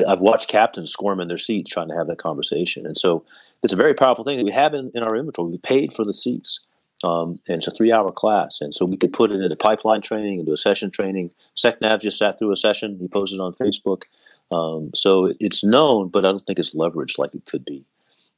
[0.08, 2.86] I've watched captains squirm in their seats trying to have that conversation.
[2.86, 3.24] And so
[3.64, 5.52] it's a very powerful thing that we have in, in our inventory.
[5.52, 6.66] We paid for the seats.
[7.04, 8.60] Um, and it's a three hour class.
[8.62, 11.32] And so we could put it into pipeline training, into accession training.
[11.56, 12.98] SecNav just sat through a session.
[13.00, 14.04] He posted on Facebook.
[14.52, 17.86] Um, so it's known, but I don't think it's leveraged like it could be.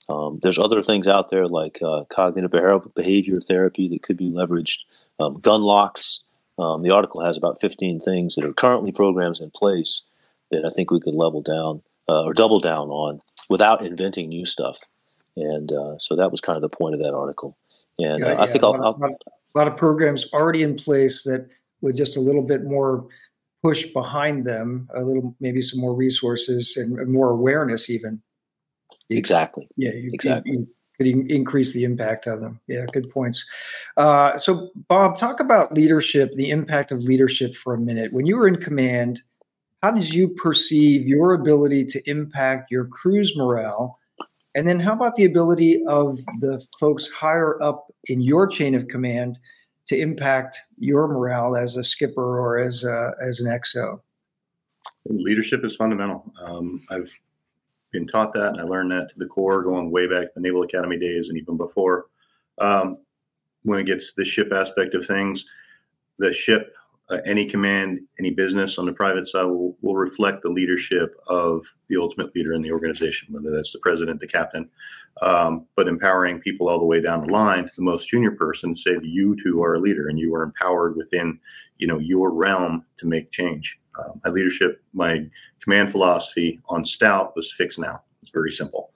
[0.10, 2.52] Um, there's other things out there like uh, cognitive
[2.95, 4.86] behavior therapy that could be leveraged,
[5.19, 6.26] um, gun locks,
[6.60, 10.04] um, the article has about 15 things that are currently programs in place
[10.52, 14.45] that I think we could level down uh, or double down on without inventing new
[14.45, 14.82] stuff.
[15.38, 17.56] And uh, so that was kind of the point of that article.
[18.00, 19.18] And yeah, uh, I think a I'll, lot, I'll,
[19.56, 21.48] a lot of programs already in place that
[21.82, 23.08] with just a little bit more
[23.64, 28.22] push behind them, a little maybe some more resources and more awareness, even.
[29.10, 29.68] Exactly.
[29.76, 30.52] Yeah, you, exactly.
[30.52, 30.68] You,
[31.00, 32.60] could increase the impact of them.
[32.68, 33.46] Yeah, good points.
[33.96, 38.12] Uh, so, Bob, talk about leadership, the impact of leadership for a minute.
[38.12, 39.22] When you were in command,
[39.82, 43.98] how did you perceive your ability to impact your crew's morale?
[44.56, 48.88] And then, how about the ability of the folks higher up in your chain of
[48.88, 49.38] command
[49.86, 54.00] to impact your morale as a skipper or as a, as an XO?
[55.06, 56.32] Leadership is fundamental.
[56.42, 57.12] Um, I've
[57.92, 60.42] been taught that, and I learned that to the core going way back to the
[60.42, 62.08] Naval Academy days and even before.
[62.60, 62.98] Um,
[63.64, 65.46] when it gets to the ship aspect of things,
[66.18, 66.74] the ship,
[67.10, 71.65] uh, any command, any business on the private side will, will reflect the leadership of
[71.88, 74.69] the ultimate leader in the organization, whether that's the president, the captain,
[75.22, 78.76] um, but empowering people all the way down the line to the most junior person.
[78.76, 81.39] Say that you too are a leader, and you are empowered within,
[81.78, 83.80] you know, your realm to make change.
[83.98, 85.26] Uh, my leadership, my
[85.62, 88.04] command philosophy on Stout was fix now.
[88.22, 88.91] It's very simple.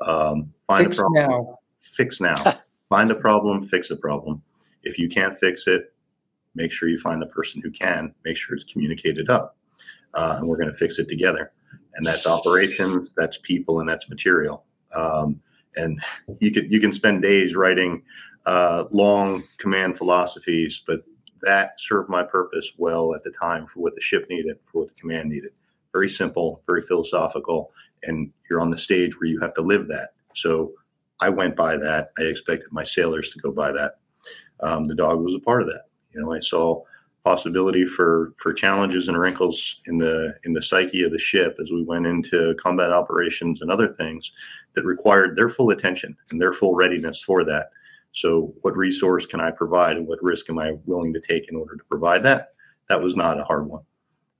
[0.00, 1.28] Um, find fix a problem.
[1.28, 1.58] Now.
[1.80, 2.60] Fix now.
[2.88, 3.66] find a problem.
[3.66, 4.42] Fix a problem.
[4.84, 5.92] If you can't fix it,
[6.58, 8.12] make sure you find the person who can.
[8.24, 9.56] Make sure it's communicated up,
[10.14, 11.52] uh, and we're going to fix it together.
[11.94, 14.64] And that's operations, that's people, and that's material.
[14.94, 15.40] Um,
[15.76, 16.02] and
[16.38, 18.02] you could you can spend days writing
[18.44, 21.02] uh, long command philosophies, but
[21.42, 24.88] that served my purpose well at the time for what the ship needed, for what
[24.88, 25.52] the command needed.
[25.92, 30.10] Very simple, very philosophical, and you're on the stage where you have to live that.
[30.34, 30.72] So
[31.20, 32.10] I went by that.
[32.18, 33.98] I expected my sailors to go by that.
[34.60, 35.87] Um, the dog was a part of that.
[36.12, 36.82] You know, I saw
[37.24, 41.70] possibility for for challenges and wrinkles in the in the psyche of the ship as
[41.70, 44.32] we went into combat operations and other things
[44.74, 47.70] that required their full attention and their full readiness for that.
[48.12, 51.56] So, what resource can I provide, and what risk am I willing to take in
[51.56, 52.54] order to provide that?
[52.88, 53.82] That was not a hard one.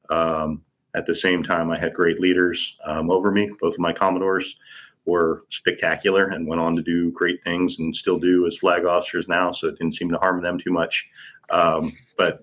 [0.08, 0.62] Um,
[0.94, 3.50] at the same time, I had great leaders um, over me.
[3.60, 4.56] Both of my commodores
[5.04, 9.28] were spectacular and went on to do great things, and still do as flag officers
[9.28, 9.52] now.
[9.52, 11.08] So it didn't seem to harm them too much.
[11.50, 12.42] Um, but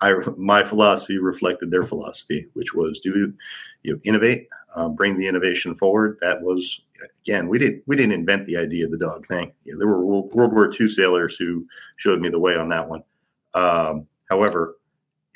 [0.00, 3.34] I my philosophy reflected their philosophy, which was do
[3.82, 6.18] you know, innovate, uh, bring the innovation forward.
[6.20, 6.80] That was
[7.22, 9.52] again we didn't we didn't invent the idea of the dog thing.
[9.64, 12.88] You know, there were World, War II sailors who showed me the way on that
[12.88, 13.02] one.
[13.54, 14.76] Um, however,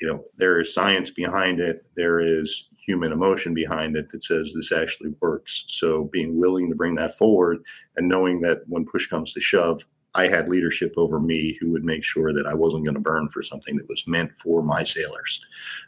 [0.01, 1.83] you know there is science behind it.
[1.95, 5.65] There is human emotion behind it that says this actually works.
[5.67, 7.63] So being willing to bring that forward
[7.95, 11.83] and knowing that when push comes to shove, I had leadership over me who would
[11.83, 14.83] make sure that I wasn't going to burn for something that was meant for my
[14.83, 15.45] sailors,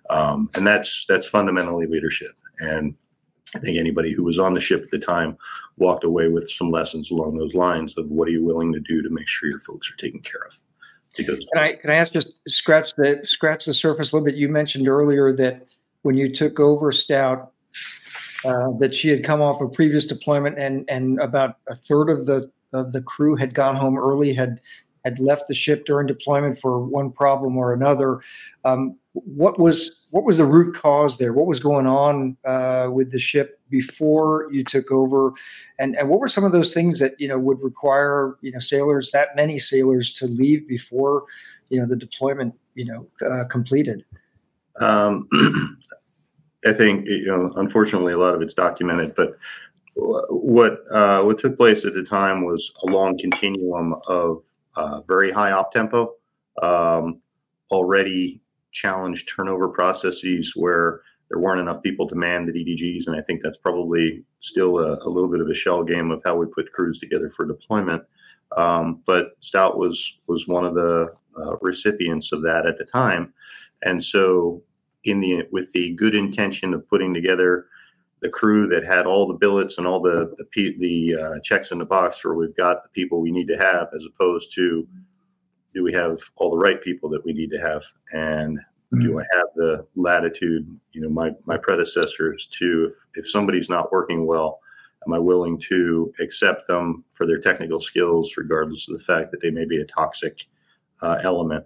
[0.09, 2.31] um, and that's that's fundamentally leadership.
[2.59, 2.95] And
[3.55, 5.37] I think anybody who was on the ship at the time
[5.77, 9.01] walked away with some lessons along those lines of what are you willing to do
[9.01, 10.59] to make sure your folks are taken care of.
[11.15, 14.35] Because can I can I ask just scratch the scratch the surface a little bit?
[14.35, 15.65] You mentioned earlier that
[16.01, 17.53] when you took over Stout,
[18.45, 22.25] uh, that she had come off a previous deployment and and about a third of
[22.25, 24.59] the of the crew had gone home early, had
[25.07, 28.19] had left the ship during deployment for one problem or another.
[28.65, 31.33] Um, what was what was the root cause there?
[31.33, 35.33] What was going on uh, with the ship before you took over,
[35.79, 38.59] and and what were some of those things that you know would require you know
[38.59, 41.23] sailors that many sailors to leave before
[41.69, 44.03] you know the deployment you know uh, completed?
[44.79, 45.27] Um,
[46.65, 49.37] I think you know, unfortunately, a lot of it's documented, but
[49.97, 55.31] what uh, what took place at the time was a long continuum of uh, very
[55.31, 56.13] high op tempo,
[56.61, 57.19] um,
[57.71, 63.21] already challenged turnover processes where there weren't enough people to man the DDGs, and I
[63.21, 66.45] think that's probably still a, a, little bit of a shell game of how we
[66.45, 68.03] put crews together for deployment.
[68.55, 73.33] Um, but Stout was was one of the uh, recipients of that at the time,
[73.83, 74.61] and so
[75.03, 77.65] in the with the good intention of putting together
[78.21, 81.77] the crew that had all the billets and all the the, the uh, checks in
[81.77, 84.87] the box where we've got the people we need to have, as opposed to
[85.73, 89.01] do we have all the right people that we need to have, and mm-hmm.
[89.01, 90.67] do I have the latitude?
[90.93, 94.59] You know, my my predecessors to if if somebody's not working well,
[95.05, 99.41] am I willing to accept them for their technical skills, regardless of the fact that
[99.41, 100.45] they may be a toxic
[101.01, 101.65] uh, element?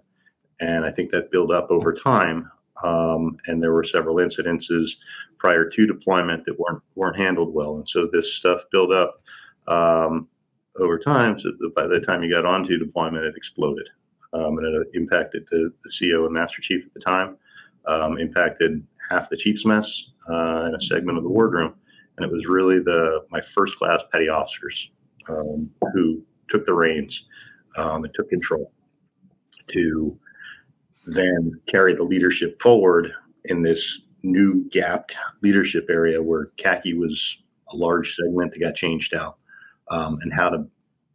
[0.60, 2.50] And I think that built up over time.
[2.82, 4.96] Um, and there were several incidences
[5.38, 9.16] prior to deployment that weren't weren't handled well, and so this stuff built up
[9.68, 10.28] um,
[10.78, 11.38] over time.
[11.38, 13.88] So by the time you got onto deployment, it exploded,
[14.32, 17.36] um, and it impacted the, the CEO and Master Chief at the time,
[17.86, 21.74] um, impacted half the chief's mess uh, in a segment of the wardroom,
[22.16, 24.90] and it was really the my first class petty officers
[25.28, 27.26] um, who took the reins
[27.76, 28.72] um, and took control
[29.68, 30.18] to
[31.06, 33.12] then carry the leadership forward
[33.46, 37.38] in this new gapped leadership area where khaki was
[37.72, 39.38] a large segment that got changed out,
[39.90, 40.66] um, and how to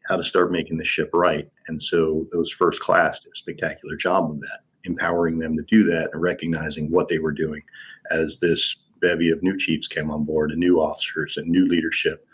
[0.07, 1.49] how to start making the ship right.
[1.67, 5.83] And so those first class did a spectacular job of that, empowering them to do
[5.85, 7.61] that and recognizing what they were doing
[8.09, 12.25] as this bevy of new chiefs came on board and new officers and new leadership.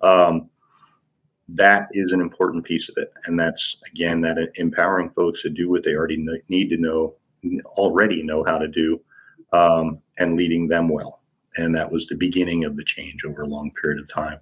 [0.00, 0.50] Um,
[1.48, 3.12] that is an important piece of it.
[3.26, 7.14] And that's, again, that empowering folks to do what they already need to know,
[7.76, 9.00] already know how to do,
[9.52, 11.20] um, and leading them well.
[11.56, 14.38] And that was the beginning of the change over a long period of time.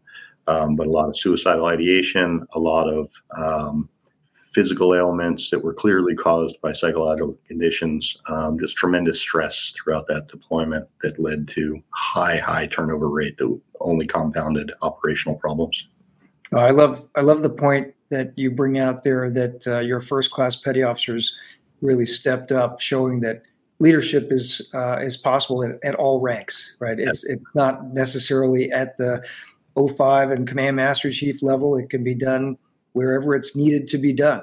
[0.46, 3.88] Um, but a lot of suicidal ideation, a lot of um,
[4.32, 10.28] physical ailments that were clearly caused by psychological conditions, um, just tremendous stress throughout that
[10.28, 15.90] deployment that led to high, high turnover rate that only compounded operational problems.
[16.54, 20.30] I love I love the point that you bring out there that uh, your first
[20.30, 21.36] class petty officers
[21.80, 23.42] really stepped up, showing that
[23.78, 26.98] leadership is uh, is possible at, at, all ranks, right?
[26.98, 29.24] It's it's not necessarily at the
[29.76, 31.76] 05 and command master chief level.
[31.76, 32.58] It can be done
[32.92, 34.42] wherever it's needed to be done.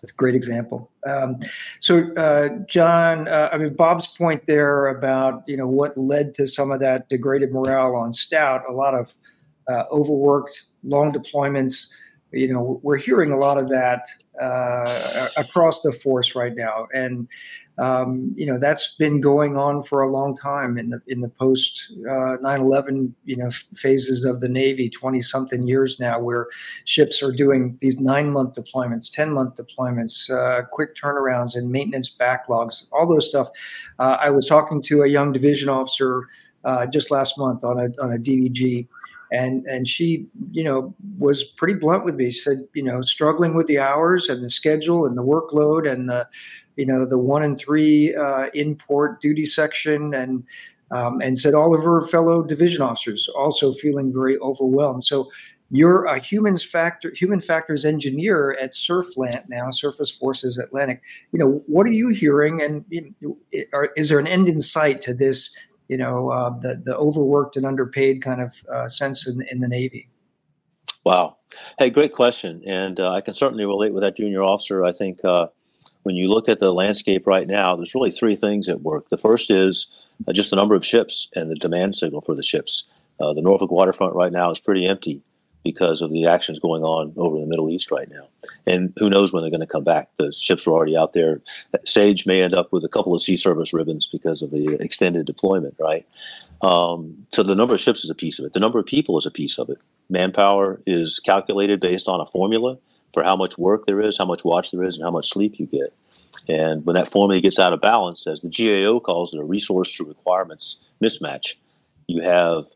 [0.00, 0.90] That's a great example.
[1.06, 1.38] Um,
[1.78, 6.46] so, uh, John, uh, I mean, Bob's point there about you know what led to
[6.46, 9.14] some of that degraded morale on Stout, a lot of
[9.68, 11.88] uh, overworked, long deployments.
[12.32, 14.06] You know, we're hearing a lot of that
[14.40, 17.28] uh, across the force right now, and
[17.78, 21.28] um, you know that's been going on for a long time in the in the
[21.28, 26.48] post uh, 9/11 you know phases of the Navy, 20 something years now, where
[26.86, 32.14] ships are doing these nine month deployments, 10 month deployments, uh, quick turnarounds, and maintenance
[32.16, 33.48] backlogs, all those stuff.
[33.98, 36.26] Uh, I was talking to a young division officer
[36.64, 38.88] uh, just last month on a on a DDG
[39.32, 43.54] and and she you know was pretty blunt with me she said you know struggling
[43.54, 46.28] with the hours and the schedule and the workload and the
[46.76, 50.44] you know the one and three uh, import duty section and
[50.90, 55.30] um, and said all of her fellow division officers also feeling very overwhelmed so
[55.74, 61.00] you're a humans factor human factors engineer at SURFLANT now, Surface Forces Atlantic.
[61.32, 63.38] You know, what are you hearing, and you know,
[63.96, 65.56] is there an end in sight to this?
[65.92, 69.68] You know, uh, the the overworked and underpaid kind of uh, sense in, in the
[69.68, 70.08] Navy.
[71.04, 71.36] Wow.
[71.78, 74.84] Hey, great question, and uh, I can certainly relate with that junior officer.
[74.84, 75.48] I think uh,
[76.04, 79.10] when you look at the landscape right now, there's really three things at work.
[79.10, 79.88] The first is
[80.26, 82.86] uh, just the number of ships and the demand signal for the ships.
[83.18, 85.22] The Norfolk waterfront right now is pretty empty
[85.64, 88.28] because of the actions going on over in the Middle East right now.
[88.66, 90.08] And who knows when they're going to come back?
[90.16, 91.40] The ships are already out there.
[91.84, 95.26] Sage may end up with a couple of sea service ribbons because of the extended
[95.26, 96.06] deployment, right?
[96.62, 98.52] Um, so the number of ships is a piece of it.
[98.52, 99.78] The number of people is a piece of it.
[100.10, 102.78] Manpower is calculated based on a formula
[103.12, 105.58] for how much work there is, how much watch there is, and how much sleep
[105.58, 105.92] you get.
[106.48, 109.92] And when that formula gets out of balance, as the GAO calls it, a resource
[109.96, 111.54] to requirements mismatch,
[112.06, 112.66] you have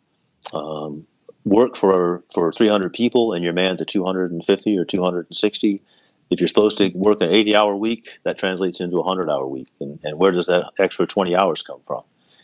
[0.53, 1.07] um,
[1.47, 5.83] work for for 300 people and you're manned to 250 or 260
[6.29, 9.47] if you're supposed to work an 80 hour week that translates into a 100 hour
[9.47, 9.69] week.
[9.81, 12.03] And, and where does that extra 20 hours come from?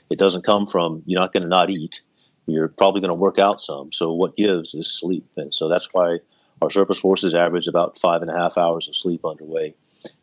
[0.09, 2.03] It doesn't come from you're not going to not eat.
[2.46, 3.92] You're probably going to work out some.
[3.92, 5.26] So what gives is sleep.
[5.36, 6.18] And so that's why
[6.61, 9.74] our surface forces average about five and a half hours of sleep underway.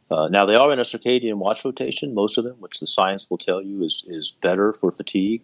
[0.10, 3.30] Uh, now they are in a circadian watch rotation most of them which the science
[3.30, 5.44] will tell you is, is better for fatigue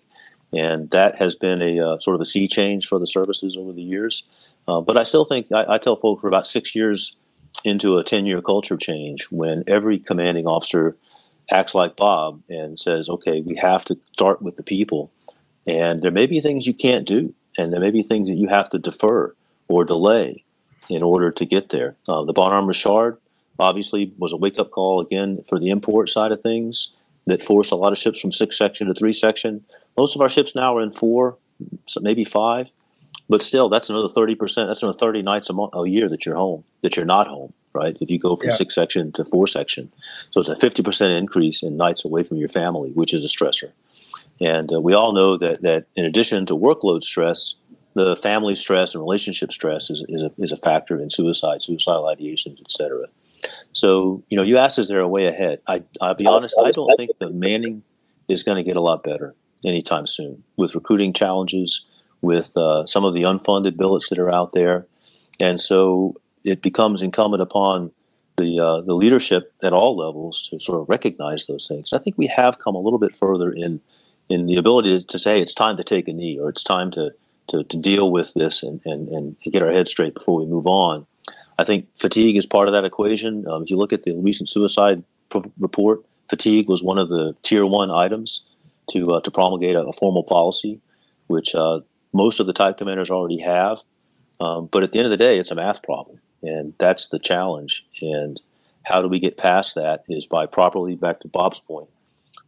[0.54, 3.74] and that has been a uh, sort of a sea change for the services over
[3.74, 4.24] the years.
[4.68, 7.16] Uh, but I still think I, I, tell folks we're about six years
[7.64, 10.98] into a ten-year culture change when every commanding officer
[11.52, 15.12] acts like Bob and says, "Okay, we have to start with the people,
[15.68, 18.48] and there may be things you can't do, and there may be things that you
[18.48, 19.36] have to defer
[19.68, 20.43] or delay
[20.89, 23.18] in order to get there." Uh, the Bonhomme Richard
[23.60, 26.91] obviously was a wake-up call again for the import side of things
[27.28, 29.64] that forced a lot of ships from six section to three section
[29.98, 31.38] most of our ships now are in four,
[31.86, 32.72] so maybe five,
[33.30, 34.68] but still, that's another thirty percent.
[34.68, 37.54] That's another thirty nights a month, a year that you're home, that you're not home,
[37.74, 37.98] right?
[38.02, 38.56] If you go from yeah.
[38.56, 39.91] six section to four section,
[40.30, 43.28] so it's a fifty percent increase in nights away from your family, which is a
[43.28, 43.72] stressor.
[44.41, 47.56] And uh, we all know that that in addition to workload stress,
[47.93, 52.04] the family stress and relationship stress is, is, a, is a factor in suicide, suicidal
[52.04, 53.06] ideations, etc.
[53.72, 55.62] So, you know, you asked, is there a way ahead?
[55.68, 57.84] I, I'll be honest, I don't think the manning
[58.28, 59.34] is going to get a lot better
[59.66, 61.86] anytime soon with recruiting challenges,
[62.22, 64.86] with uh, some of the unfunded billets that are out there.
[65.39, 67.91] And so it becomes incumbent upon
[68.38, 71.93] the, uh, the leadership at all levels to sort of recognize those things.
[71.93, 73.80] I think we have come a little bit further in,
[74.30, 77.11] in the ability to, say it's time to take a knee or it's time to,
[77.47, 80.68] to, to deal with this and, and, and get our head straight before we move
[80.68, 81.05] on.
[81.57, 83.47] I think fatigue is part of that equation.
[83.47, 85.03] Um, if you look at the recent suicide
[85.59, 88.45] report, fatigue was one of the tier one items
[88.92, 90.82] to uh, to promulgate a, a, formal policy,
[91.28, 91.80] which uh,
[92.14, 93.80] most of the type commanders already have.
[94.40, 97.20] Um, but at the end of the day, it's a math problem, and that's the
[97.20, 97.86] challenge.
[98.02, 98.42] And
[98.84, 100.04] how do we get past that?
[100.10, 101.90] Is by properly, back to Bob's point,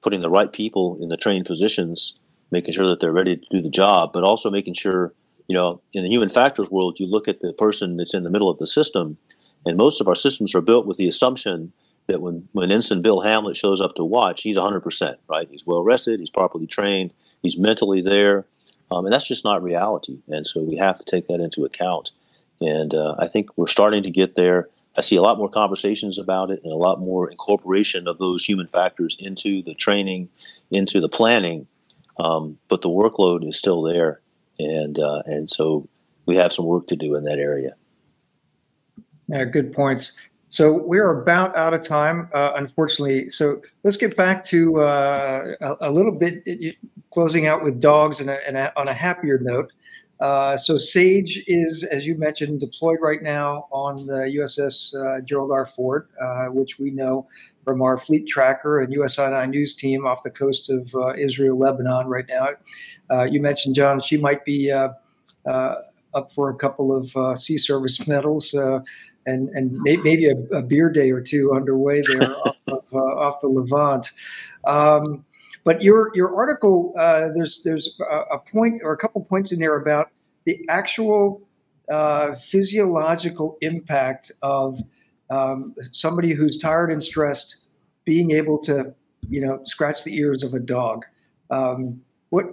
[0.02, 2.20] putting the right people in the trained positions,
[2.52, 5.14] making sure that they're ready to do the job, but also making sure,
[5.48, 8.30] you know, in the human factors world, you look at the person that's in the
[8.30, 9.18] middle of the system,
[9.66, 11.72] and most of our systems are built with the assumption
[12.08, 15.47] that when, when Ensign Bill Hamblet shows up to watch, he's 100%, right?
[15.49, 18.45] He's well rested, he's properly trained, he's mentally there.
[18.89, 20.20] Um, and that's just not reality.
[20.30, 22.12] And so we have to take that into account.
[22.62, 24.70] And uh, I think we're starting to get there.
[24.95, 28.45] I see a lot more conversations about it and a lot more incorporation of those
[28.45, 30.30] human factors into the training,
[30.72, 31.68] into the planning.
[32.18, 34.22] Um, but the workload is still there.
[34.58, 35.88] And, uh, and so
[36.26, 37.76] we have some work to do in that area.
[39.28, 40.14] Yeah, good points.
[40.50, 43.30] So we're about out of time, uh, unfortunately.
[43.30, 46.43] So let's get back to uh, a, a, little bit
[47.12, 49.72] closing out with dogs and, a, and a, on a happier note.
[50.20, 55.52] Uh, so Sage is, as you mentioned, deployed right now on the USS uh, Gerald
[55.52, 55.66] R.
[55.66, 57.28] Ford, uh, which we know
[57.64, 62.08] from our fleet tracker and USNI news team off the coast of uh, Israel, Lebanon
[62.08, 63.26] right now.
[63.26, 65.04] you mentioned, John, she might be up
[66.34, 68.56] for a couple of sea service medals
[69.28, 72.98] and and may, maybe a, a, beer day or two underway there off, of, uh,
[72.98, 74.10] off the Levant.
[74.66, 75.26] Um,
[75.64, 79.60] but your your article uh, there's there's a, a, point or a couple points in
[79.60, 80.08] there about
[80.46, 81.42] the actual
[81.92, 84.82] uh, physiological impact of
[85.30, 87.58] um, somebody who's tired and stressed
[88.06, 88.94] being able to
[89.30, 91.06] you know scratch the ears of a dog.
[91.50, 92.46] Um, what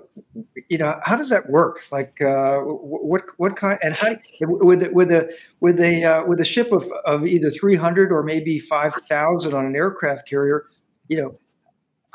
[0.68, 5.10] you know how does that work like uh, what what kind and how with with
[5.10, 9.66] a with a uh, with a ship of, of either 300 or maybe 5000 on
[9.66, 10.66] an aircraft carrier
[11.08, 11.38] you know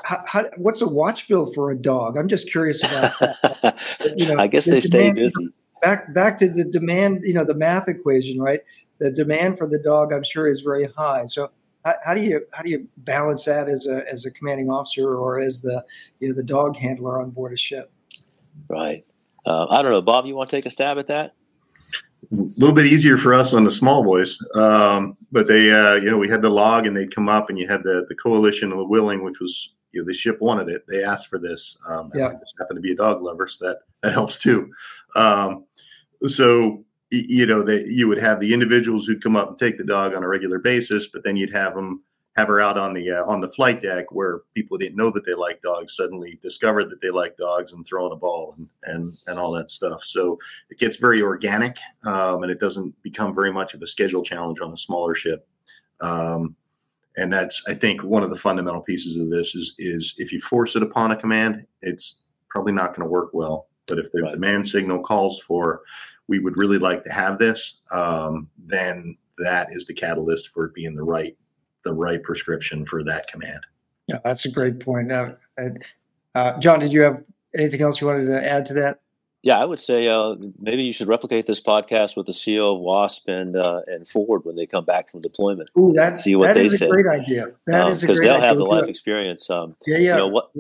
[0.06, 4.26] how, how, what's a watch bill for a dog i'm just curious about that you
[4.26, 5.50] know i guess they stay busy
[5.82, 8.62] back back to the demand, you know, the math equation, right?
[9.00, 11.26] The demand for the dog, I'm sure, is very high.
[11.26, 11.52] So
[11.86, 15.16] how, how do you how do you balance that as a as a commanding officer
[15.16, 15.84] or as the
[16.20, 17.92] you know the dog handler on board a ship?
[18.68, 19.06] Right.
[19.46, 20.26] Uh, I don't know, Bob.
[20.26, 21.34] You want to take a stab at that?
[22.32, 26.12] A little bit easier for us on the small boys, um, but they, uh, you
[26.12, 28.72] know, we had the log and they'd come up, and you had the the coalition
[28.72, 30.84] of the willing, which was you know, the ship wanted it.
[30.88, 31.78] They asked for this.
[31.88, 32.28] Um, yeah.
[32.28, 34.72] I just happen to be a dog lover, so that that helps too.
[35.16, 35.66] Um,
[36.28, 39.84] so you know, that you would have the individuals who'd come up and take the
[39.84, 42.04] dog on a regular basis, but then you'd have them
[42.36, 45.26] have her out on the uh, on the flight deck where people didn't know that
[45.26, 49.18] they like dogs suddenly discovered that they like dogs and throwing a ball and and
[49.28, 50.04] and all that stuff.
[50.04, 50.38] So
[50.70, 54.62] it gets very organic, um, and it doesn't become very much of a schedule challenge
[54.62, 55.48] on a smaller ship.
[56.02, 56.56] Um,
[57.18, 60.40] and that's I think one of the fundamental pieces of this is is if you
[60.40, 62.16] force it upon a command, it's
[62.50, 63.68] probably not going to work well.
[63.88, 64.34] But if the right.
[64.34, 65.82] demand signal calls for,
[66.30, 70.74] we would really like to have this, um, then that is the catalyst for it
[70.74, 71.36] being the right
[71.84, 73.66] the right prescription for that command.
[74.08, 75.12] Yeah, that's a great point.
[75.12, 75.34] Uh,
[76.36, 77.24] uh, John, did you have
[77.56, 79.00] anything else you wanted to add to that?
[79.42, 82.82] Yeah, I would say uh, maybe you should replicate this podcast with the CEO of
[82.82, 85.70] WASP and uh, and Ford when they come back from deployment.
[85.78, 86.88] Ooh, that's see what that they is say.
[86.88, 87.48] a great idea.
[87.68, 89.50] That um, is because they'll have the life experience.
[89.50, 90.12] Um, yeah, yeah.
[90.12, 90.52] You know, what,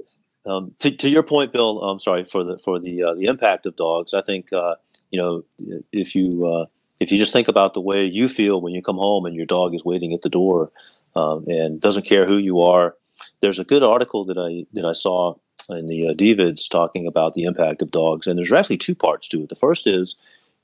[0.45, 1.84] um, to, to, your point, Bill.
[1.84, 4.13] I'm sorry for the for the uh, the impact of dogs.
[4.13, 4.76] I think uh,
[5.12, 5.43] you know
[5.91, 6.66] if you uh,
[6.99, 9.45] if you just think about the way you feel when you come home and your
[9.45, 10.72] dog is waiting at the door
[11.16, 12.95] um, and doesn't care who you are.
[13.41, 15.36] There's a good article that I that I saw
[15.70, 19.28] in the uh, DVIDs talking about the impact of dogs, and there's actually two parts
[19.30, 19.49] to it.
[19.49, 20.16] The first is,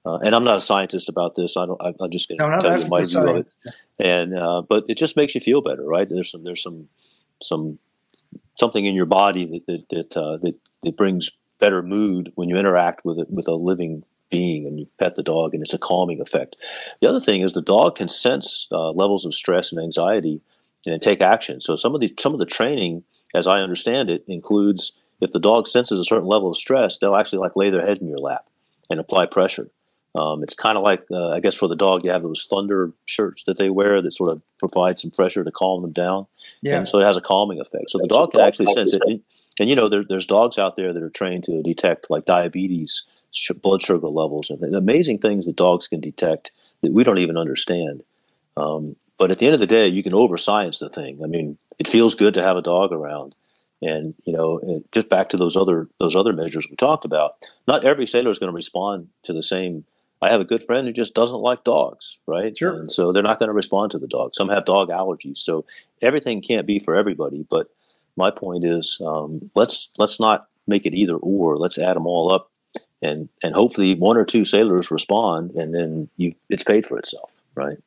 [0.06, 1.58] uh, and I'm not a scientist about this.
[1.58, 1.82] I don't.
[1.82, 3.50] I, am just going to no, tell you my view of it.
[4.00, 6.08] And uh, but it just makes you feel better, right?
[6.08, 6.90] There's some there's some
[7.42, 7.80] some
[8.56, 12.58] something in your body that that that, uh, that, that brings better mood when you
[12.58, 15.78] interact with it with a living being and you pet the dog and it's a
[15.78, 16.56] calming effect.
[17.02, 20.42] The other thing is the dog can sense uh, levels of stress and anxiety
[20.86, 21.62] and take action.
[21.62, 23.04] So some of the some of the training
[23.36, 27.16] as I understand it, includes if the dog senses a certain level of stress, they'll
[27.16, 28.46] actually like lay their head in your lap
[28.90, 29.70] and apply pressure.
[30.16, 32.94] Um, it's kind of like, uh, I guess, for the dog, you have those thunder
[33.04, 36.26] shirts that they wear that sort of provide some pressure to calm them down.
[36.62, 36.78] Yeah.
[36.78, 37.90] And so it has a calming effect.
[37.90, 39.02] So the dog can actually sense it.
[39.06, 39.22] And,
[39.60, 43.06] and you know, there, there's dogs out there that are trained to detect like diabetes,
[43.36, 47.38] sh- blood sugar levels, and amazing things that dogs can detect that we don't even
[47.38, 48.04] understand.
[48.58, 51.22] Um, but at the end of the day, you can over science the thing.
[51.24, 53.36] I mean, it feels good to have a dog around.
[53.82, 57.36] And you know, just back to those other those other measures we talked about.
[57.68, 59.86] Not every sailor is going to respond to the same.
[60.22, 62.58] I have a good friend who just doesn't like dogs, right?
[62.58, 62.80] Sure.
[62.80, 64.34] And so they're not going to respond to the dog.
[64.34, 65.66] Some have dog allergies, so
[66.02, 67.46] everything can't be for everybody.
[67.48, 67.68] But
[68.16, 71.58] my point is, um, let's let's not make it either or.
[71.58, 72.50] Let's add them all up,
[73.02, 77.42] and and hopefully one or two sailors respond, and then you it's paid for itself,
[77.56, 77.78] right?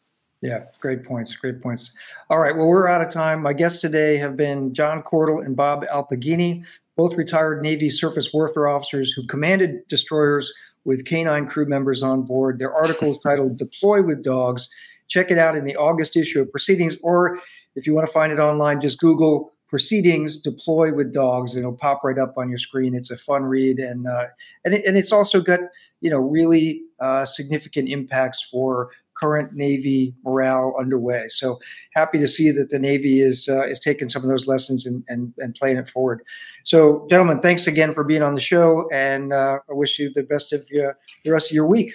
[0.41, 1.35] Yeah, great points.
[1.35, 1.93] Great points.
[2.31, 2.55] All right.
[2.55, 3.43] Well, we're out of time.
[3.43, 6.65] My guests today have been John Cordle and Bob Alpigini,
[6.97, 10.53] both retired Navy surface warfare officers who commanded destroyers
[10.85, 12.59] with canine crew members on board.
[12.59, 14.69] Their article is titled Deploy with Dogs.
[15.09, 17.41] Check it out in the August issue of Proceedings, or
[17.75, 21.77] if you want to find it online, just Google Proceedings Deploy with Dogs, and it'll
[21.77, 22.95] pop right up on your screen.
[22.95, 24.27] It's a fun read, and uh,
[24.64, 25.61] and, it, and it's also got
[26.01, 31.29] you know really uh, significant impacts for current Navy morale underway.
[31.29, 31.59] So
[31.95, 35.05] happy to see that the Navy is uh, is taking some of those lessons and,
[35.09, 36.23] and, and playing it forward.
[36.62, 40.23] So, gentlemen, thanks again for being on the show, and uh, I wish you the
[40.23, 41.95] best of your, the rest of your week.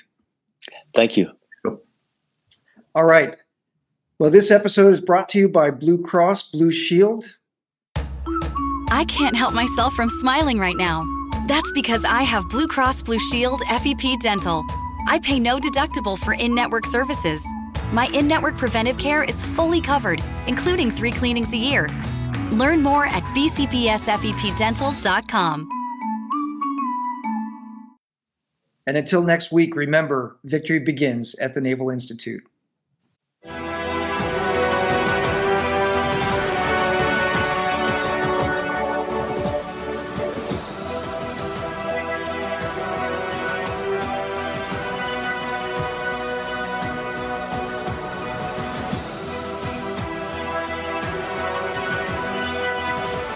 [0.93, 1.31] Thank you.
[2.95, 3.35] All right.
[4.19, 7.25] Well, this episode is brought to you by Blue Cross Blue Shield.
[8.93, 11.07] I can't help myself from smiling right now.
[11.47, 14.63] That's because I have Blue Cross Blue Shield FEP Dental.
[15.07, 17.43] I pay no deductible for in network services.
[17.91, 21.89] My in network preventive care is fully covered, including three cleanings a year.
[22.51, 25.69] Learn more at bcbsfepdental.com.
[28.85, 32.43] And until next week, remember victory begins at the Naval Institute.